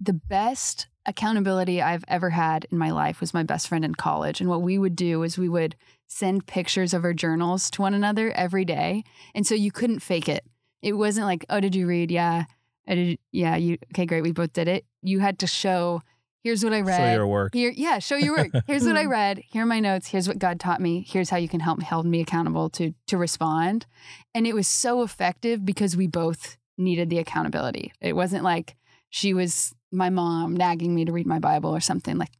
The 0.00 0.12
best 0.12 0.86
accountability 1.06 1.80
I've 1.82 2.04
ever 2.06 2.30
had 2.30 2.66
in 2.70 2.78
my 2.78 2.90
life 2.90 3.20
was 3.20 3.34
my 3.34 3.42
best 3.42 3.66
friend 3.66 3.84
in 3.84 3.94
college. 3.94 4.40
And 4.40 4.48
what 4.48 4.62
we 4.62 4.78
would 4.78 4.94
do 4.94 5.22
is 5.22 5.36
we 5.38 5.48
would 5.48 5.74
send 6.06 6.46
pictures 6.46 6.94
of 6.94 7.02
our 7.04 7.14
journals 7.14 7.70
to 7.72 7.82
one 7.82 7.94
another 7.94 8.30
every 8.32 8.64
day. 8.64 9.04
And 9.34 9.46
so 9.46 9.54
you 9.54 9.72
couldn't 9.72 10.00
fake 10.00 10.28
it. 10.28 10.44
It 10.82 10.92
wasn't 10.92 11.26
like, 11.26 11.44
oh, 11.50 11.60
did 11.60 11.74
you 11.74 11.86
read? 11.86 12.10
Yeah. 12.10 12.44
I 12.86 12.94
did. 12.94 13.18
Yeah. 13.32 13.56
You, 13.56 13.78
okay, 13.92 14.06
great. 14.06 14.22
We 14.22 14.32
both 14.32 14.52
did 14.52 14.68
it. 14.68 14.84
You 15.02 15.18
had 15.20 15.38
to 15.40 15.46
show, 15.46 16.02
here's 16.42 16.64
what 16.64 16.72
I 16.72 16.80
read. 16.80 16.96
Show 16.96 17.12
your 17.12 17.26
work. 17.26 17.54
Here, 17.54 17.72
yeah, 17.74 17.98
show 17.98 18.16
your 18.16 18.36
work. 18.36 18.50
Here's 18.66 18.84
what 18.84 18.96
I 18.96 19.04
read. 19.04 19.42
Here 19.50 19.62
are 19.62 19.66
my 19.66 19.80
notes. 19.80 20.08
Here's 20.08 20.28
what 20.28 20.38
God 20.38 20.60
taught 20.60 20.80
me. 20.80 21.04
Here's 21.08 21.30
how 21.30 21.36
you 21.36 21.48
can 21.48 21.60
help 21.60 21.82
hold 21.82 22.06
me 22.06 22.20
accountable 22.20 22.70
to 22.70 22.94
to 23.06 23.16
respond. 23.16 23.86
And 24.34 24.46
it 24.46 24.54
was 24.54 24.68
so 24.68 25.02
effective 25.02 25.64
because 25.64 25.96
we 25.96 26.06
both 26.06 26.56
needed 26.76 27.10
the 27.10 27.18
accountability. 27.18 27.92
It 28.00 28.14
wasn't 28.14 28.44
like 28.44 28.76
she 29.10 29.34
was 29.34 29.74
my 29.90 30.10
mom 30.10 30.54
nagging 30.54 30.94
me 30.94 31.04
to 31.04 31.12
read 31.12 31.26
my 31.26 31.38
Bible 31.38 31.74
or 31.74 31.80
something 31.80 32.18
like 32.18 32.32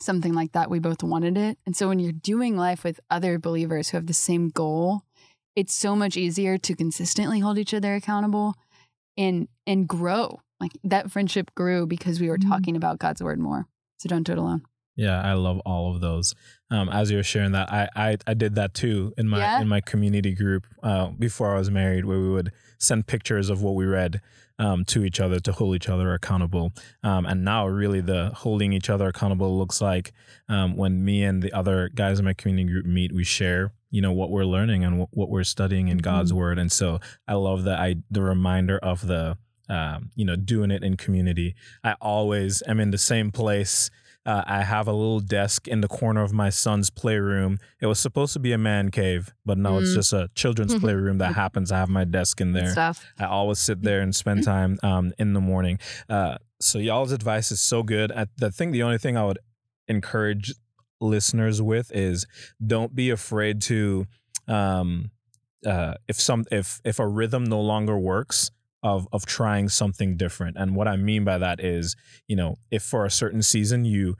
something 0.00 0.34
like 0.34 0.52
that. 0.52 0.70
We 0.70 0.78
both 0.78 1.02
wanted 1.02 1.36
it. 1.36 1.58
And 1.66 1.76
so 1.76 1.88
when 1.88 1.98
you're 1.98 2.12
doing 2.12 2.56
life 2.56 2.84
with 2.84 3.00
other 3.10 3.38
believers 3.38 3.88
who 3.88 3.96
have 3.96 4.06
the 4.06 4.12
same 4.12 4.48
goal, 4.48 5.02
it's 5.56 5.74
so 5.74 5.96
much 5.96 6.16
easier 6.16 6.56
to 6.58 6.76
consistently 6.76 7.40
hold 7.40 7.58
each 7.58 7.74
other 7.74 7.94
accountable 7.94 8.54
and 9.16 9.48
and 9.66 9.88
grow. 9.88 10.40
Like 10.60 10.72
that 10.84 11.10
friendship 11.10 11.54
grew 11.54 11.86
because 11.86 12.20
we 12.20 12.28
were 12.28 12.38
Mhm. 12.38 12.48
talking 12.48 12.76
about 12.76 12.98
God's 12.98 13.22
word 13.22 13.38
more. 13.38 13.66
So 13.98 14.08
don't 14.08 14.24
do 14.24 14.32
it 14.32 14.38
alone. 14.38 14.62
Yeah, 14.96 15.20
I 15.22 15.34
love 15.34 15.60
all 15.60 15.94
of 15.94 16.00
those. 16.00 16.34
Um, 16.70 16.88
as 16.88 17.08
you 17.10 17.18
were 17.18 17.22
sharing 17.22 17.52
that, 17.52 17.72
I, 17.72 17.88
I 17.94 18.16
I 18.26 18.34
did 18.34 18.56
that 18.56 18.74
too 18.74 19.14
in 19.16 19.28
my 19.28 19.38
Yeah? 19.38 19.60
in 19.60 19.68
my 19.68 19.80
community 19.80 20.34
group 20.34 20.66
uh, 20.82 21.10
before 21.10 21.54
I 21.54 21.58
was 21.58 21.70
married, 21.70 22.04
where 22.04 22.18
we 22.18 22.28
would 22.30 22.50
send 22.78 23.06
pictures 23.06 23.48
of 23.48 23.62
what 23.62 23.76
we 23.76 23.84
read 23.86 24.20
um, 24.58 24.84
to 24.86 25.04
each 25.04 25.20
other 25.20 25.38
to 25.38 25.52
hold 25.52 25.76
each 25.76 25.88
other 25.88 26.12
accountable. 26.12 26.72
Um, 27.04 27.26
and 27.26 27.44
now, 27.44 27.68
really, 27.68 28.00
the 28.00 28.30
holding 28.34 28.72
each 28.72 28.90
other 28.90 29.06
accountable 29.06 29.56
looks 29.56 29.80
like 29.80 30.12
um, 30.48 30.76
when 30.76 31.04
me 31.04 31.22
and 31.22 31.44
the 31.44 31.52
other 31.52 31.88
guys 31.94 32.18
in 32.18 32.24
my 32.24 32.32
community 32.34 32.68
group 32.72 32.84
meet, 32.84 33.12
we 33.14 33.22
share, 33.22 33.70
you 33.92 34.00
know, 34.02 34.10
what 34.12 34.30
we're 34.30 34.44
learning 34.44 34.82
and 34.82 34.98
what, 34.98 35.10
what 35.12 35.28
we're 35.30 35.44
studying 35.44 35.86
in 35.86 35.98
God's 35.98 36.32
word. 36.34 36.58
And 36.58 36.72
so, 36.72 36.98
I 37.28 37.34
love 37.34 37.62
that 37.64 37.78
I 37.78 37.96
the 38.10 38.22
reminder 38.22 38.78
of 38.78 39.06
the 39.06 39.38
um, 39.68 40.10
you 40.14 40.24
know 40.24 40.36
doing 40.36 40.70
it 40.70 40.82
in 40.82 40.96
community. 40.96 41.54
I 41.84 41.94
always 42.00 42.62
am 42.66 42.80
in 42.80 42.90
the 42.90 42.98
same 42.98 43.30
place. 43.30 43.90
Uh, 44.26 44.42
I 44.46 44.62
have 44.62 44.86
a 44.86 44.92
little 44.92 45.20
desk 45.20 45.66
in 45.68 45.80
the 45.80 45.88
corner 45.88 46.22
of 46.22 46.34
my 46.34 46.50
son's 46.50 46.90
playroom. 46.90 47.58
It 47.80 47.86
was 47.86 47.98
supposed 47.98 48.34
to 48.34 48.38
be 48.38 48.52
a 48.52 48.58
man 48.58 48.90
cave, 48.90 49.32
but 49.46 49.56
no, 49.56 49.78
it's 49.78 49.90
Mm. 49.92 49.94
just 49.94 50.12
a 50.12 50.28
children's 50.34 50.74
playroom 50.78 51.16
that 51.18 51.34
happens 51.34 51.72
I 51.72 51.78
have 51.78 51.88
my 51.88 52.04
desk 52.04 52.40
in 52.42 52.52
there. 52.52 52.70
stuff. 52.72 53.06
I 53.18 53.24
always 53.24 53.58
sit 53.58 53.80
there 53.82 54.00
and 54.02 54.14
spend 54.14 54.44
time 54.44 54.78
um, 54.82 55.12
in 55.18 55.32
the 55.32 55.40
morning. 55.40 55.78
Uh, 56.10 56.36
so 56.60 56.78
y'all's 56.78 57.12
advice 57.12 57.50
is 57.50 57.60
so 57.60 57.82
good. 57.82 58.12
I, 58.12 58.26
the 58.36 58.50
thing, 58.50 58.72
the 58.72 58.82
only 58.82 58.98
thing 58.98 59.16
I 59.16 59.24
would 59.24 59.38
encourage 59.86 60.52
listeners 61.00 61.62
with 61.62 61.90
is 61.94 62.26
don't 62.64 62.94
be 62.94 63.08
afraid 63.08 63.62
to, 63.62 64.06
um, 64.46 65.10
uh, 65.64 65.94
if 66.06 66.20
some 66.20 66.44
if 66.50 66.80
if 66.84 66.98
a 66.98 67.06
rhythm 67.06 67.44
no 67.44 67.60
longer 67.60 67.98
works, 67.98 68.50
of 68.88 69.08
of 69.12 69.26
trying 69.26 69.68
something 69.68 70.16
different. 70.16 70.56
And 70.58 70.74
what 70.74 70.88
I 70.88 70.96
mean 70.96 71.24
by 71.24 71.38
that 71.38 71.62
is, 71.62 71.96
you 72.26 72.36
know, 72.36 72.56
if 72.70 72.82
for 72.82 73.04
a 73.04 73.10
certain 73.10 73.42
season 73.42 73.84
you, 73.84 74.16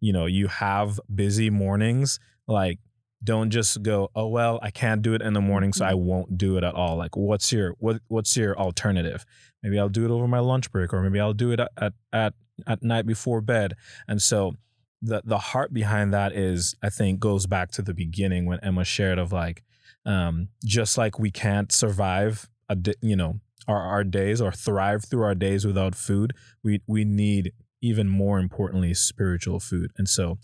you 0.00 0.12
know, 0.12 0.26
you 0.26 0.48
have 0.48 1.00
busy 1.14 1.50
mornings, 1.50 2.18
like 2.46 2.78
don't 3.22 3.50
just 3.50 3.82
go, 3.82 4.10
oh 4.14 4.28
well, 4.28 4.58
I 4.62 4.70
can't 4.70 5.02
do 5.02 5.14
it 5.14 5.22
in 5.22 5.34
the 5.34 5.40
morning, 5.40 5.72
so 5.72 5.84
I 5.84 5.94
won't 5.94 6.38
do 6.38 6.56
it 6.56 6.64
at 6.64 6.74
all. 6.74 6.96
Like, 6.96 7.16
what's 7.16 7.52
your 7.52 7.74
what 7.78 8.00
what's 8.08 8.36
your 8.36 8.58
alternative? 8.58 9.24
Maybe 9.62 9.78
I'll 9.78 9.90
do 9.90 10.04
it 10.04 10.10
over 10.10 10.26
my 10.26 10.38
lunch 10.38 10.70
break, 10.72 10.92
or 10.94 11.02
maybe 11.02 11.20
I'll 11.20 11.34
do 11.34 11.52
it 11.52 11.60
at 11.60 11.92
at 12.12 12.34
at, 12.66 12.82
night 12.82 13.06
before 13.06 13.40
bed. 13.40 13.74
And 14.08 14.22
so 14.22 14.54
the 15.02 15.22
the 15.24 15.38
heart 15.38 15.72
behind 15.72 16.14
that 16.14 16.32
is, 16.32 16.74
I 16.82 16.88
think, 16.88 17.20
goes 17.20 17.46
back 17.46 17.70
to 17.72 17.82
the 17.82 17.94
beginning 17.94 18.46
when 18.46 18.60
Emma 18.60 18.84
shared 18.84 19.18
of 19.18 19.32
like, 19.32 19.62
um, 20.06 20.48
just 20.64 20.96
like 20.96 21.18
we 21.18 21.30
can't 21.30 21.70
survive 21.72 22.48
a 22.70 22.76
you 23.02 23.16
know 23.16 23.40
our, 23.70 23.82
our 23.94 24.04
days 24.04 24.38
or 24.44 24.52
thrive 24.66 25.00
through 25.08 25.24
our 25.28 25.34
days 25.46 25.62
without 25.70 25.94
food, 25.94 26.30
we 26.64 26.72
we 26.94 27.04
need 27.04 27.44
even 27.90 28.06
more 28.08 28.38
importantly 28.46 28.92
spiritual 28.94 29.58
food. 29.60 29.88
And 29.98 30.08
so 30.08 30.38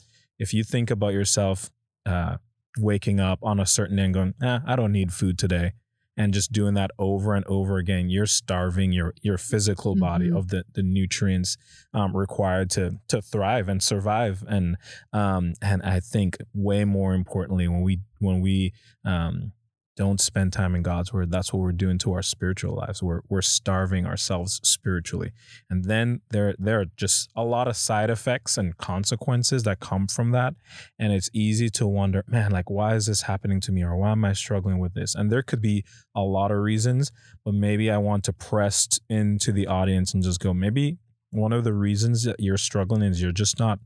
if 0.44 0.48
you 0.54 0.62
think 0.64 0.90
about 0.90 1.12
yourself 1.20 1.58
uh, 2.12 2.36
waking 2.78 3.20
up 3.20 3.38
on 3.42 3.60
a 3.60 3.66
certain 3.66 3.96
day 3.96 4.04
and 4.04 4.14
going, 4.14 4.34
eh, 4.42 4.60
I 4.66 4.74
don't 4.76 4.92
need 4.92 5.12
food 5.12 5.38
today, 5.38 5.72
and 6.18 6.32
just 6.34 6.50
doing 6.52 6.74
that 6.74 6.90
over 6.98 7.34
and 7.34 7.44
over 7.46 7.76
again, 7.78 8.08
you're 8.14 8.26
starving 8.42 8.90
your 8.98 9.12
your 9.28 9.38
physical 9.38 9.94
body 10.08 10.28
Mhm. 10.30 10.38
of 10.38 10.44
the 10.52 10.60
the 10.76 10.82
nutrients 10.82 11.56
um, 11.92 12.16
required 12.16 12.68
to 12.76 12.84
to 13.08 13.20
thrive 13.32 13.68
and 13.72 13.82
survive. 13.82 14.44
And 14.48 14.76
um, 15.12 15.52
and 15.60 15.82
I 15.82 16.00
think 16.00 16.38
way 16.54 16.84
more 16.84 17.12
importantly, 17.14 17.66
when 17.68 17.82
we 17.82 17.94
when 18.26 18.40
we 18.40 18.72
um, 19.04 19.52
don't 19.96 20.20
spend 20.20 20.52
time 20.52 20.74
in 20.74 20.82
God's 20.82 21.10
word, 21.12 21.30
that's 21.30 21.52
what 21.52 21.60
we're 21.60 21.72
doing 21.72 21.96
to 21.98 22.12
our 22.12 22.22
spiritual 22.22 22.76
lives. 22.76 23.02
We're 23.02 23.22
we're 23.30 23.42
starving 23.42 24.04
ourselves 24.06 24.60
spiritually. 24.62 25.32
And 25.70 25.84
then 25.86 26.20
there 26.30 26.54
there 26.58 26.80
are 26.80 26.86
just 26.96 27.30
a 27.34 27.44
lot 27.44 27.66
of 27.66 27.76
side 27.76 28.10
effects 28.10 28.58
and 28.58 28.76
consequences 28.76 29.62
that 29.62 29.80
come 29.80 30.06
from 30.06 30.32
that. 30.32 30.54
And 30.98 31.12
it's 31.12 31.30
easy 31.32 31.70
to 31.70 31.86
wonder, 31.86 32.24
man, 32.28 32.50
like 32.50 32.68
why 32.68 32.94
is 32.94 33.06
this 33.06 33.22
happening 33.22 33.60
to 33.62 33.72
me 33.72 33.82
or 33.82 33.96
why 33.96 34.12
am 34.12 34.24
I 34.24 34.34
struggling 34.34 34.78
with 34.78 34.94
this? 34.94 35.14
And 35.14 35.32
there 35.32 35.42
could 35.42 35.62
be 35.62 35.82
a 36.14 36.22
lot 36.22 36.50
of 36.50 36.58
reasons, 36.58 37.10
but 37.44 37.54
maybe 37.54 37.90
I 37.90 37.98
want 37.98 38.22
to 38.24 38.32
press 38.32 38.88
into 39.08 39.50
the 39.50 39.66
audience 39.66 40.12
and 40.12 40.22
just 40.22 40.40
go, 40.40 40.52
maybe 40.52 40.98
one 41.30 41.52
of 41.52 41.64
the 41.64 41.72
reasons 41.74 42.22
that 42.24 42.36
you're 42.38 42.58
struggling 42.58 43.02
is 43.02 43.20
you're 43.22 43.32
just 43.32 43.58
not 43.58 43.78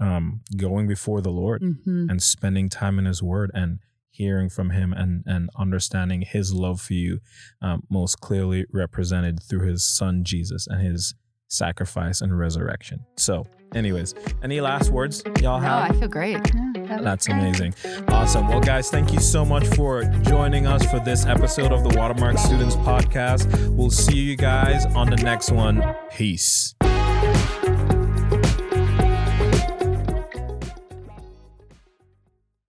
um, 0.00 0.40
going 0.56 0.88
before 0.88 1.20
the 1.20 1.30
Lord 1.30 1.60
Mm-hmm. 1.62 2.06
and 2.08 2.22
spending 2.22 2.68
time 2.70 2.98
in 2.98 3.04
his 3.04 3.22
word 3.22 3.50
and 3.52 3.80
hearing 4.20 4.48
from 4.48 4.70
him 4.70 4.92
and 4.92 5.22
and 5.26 5.50
understanding 5.56 6.22
his 6.22 6.52
love 6.52 6.80
for 6.80 6.94
you 6.94 7.18
um, 7.62 7.82
most 7.90 8.20
clearly 8.20 8.64
represented 8.72 9.42
through 9.42 9.66
his 9.66 9.84
son 9.84 10.22
jesus 10.24 10.66
and 10.68 10.80
his 10.82 11.14
sacrifice 11.48 12.20
and 12.20 12.38
resurrection 12.38 13.00
so 13.16 13.44
anyways 13.74 14.14
any 14.42 14.60
last 14.60 14.90
words 14.90 15.22
y'all 15.40 15.58
No, 15.60 15.66
have 15.66 15.90
I 15.90 15.98
feel 15.98 16.08
great. 16.08 16.38
That 16.88 17.02
that's 17.04 17.26
great. 17.26 17.38
amazing. 17.38 17.74
Awesome. 18.08 18.48
Well, 18.48 18.60
guys, 18.60 18.90
thank 18.90 19.12
you 19.12 19.20
so 19.20 19.44
much 19.44 19.64
for 19.76 20.02
joining 20.22 20.66
us 20.66 20.84
for 20.90 20.98
this 20.98 21.24
episode 21.24 21.70
of 21.72 21.84
the 21.88 21.96
Watermark 21.96 22.36
Students 22.36 22.74
Podcast. 22.76 23.46
We'll 23.76 23.90
see 23.90 24.16
you 24.18 24.36
guys 24.36 24.86
on 24.86 25.08
the 25.08 25.16
next 25.16 25.52
one. 25.52 25.82
Peace. 26.10 26.74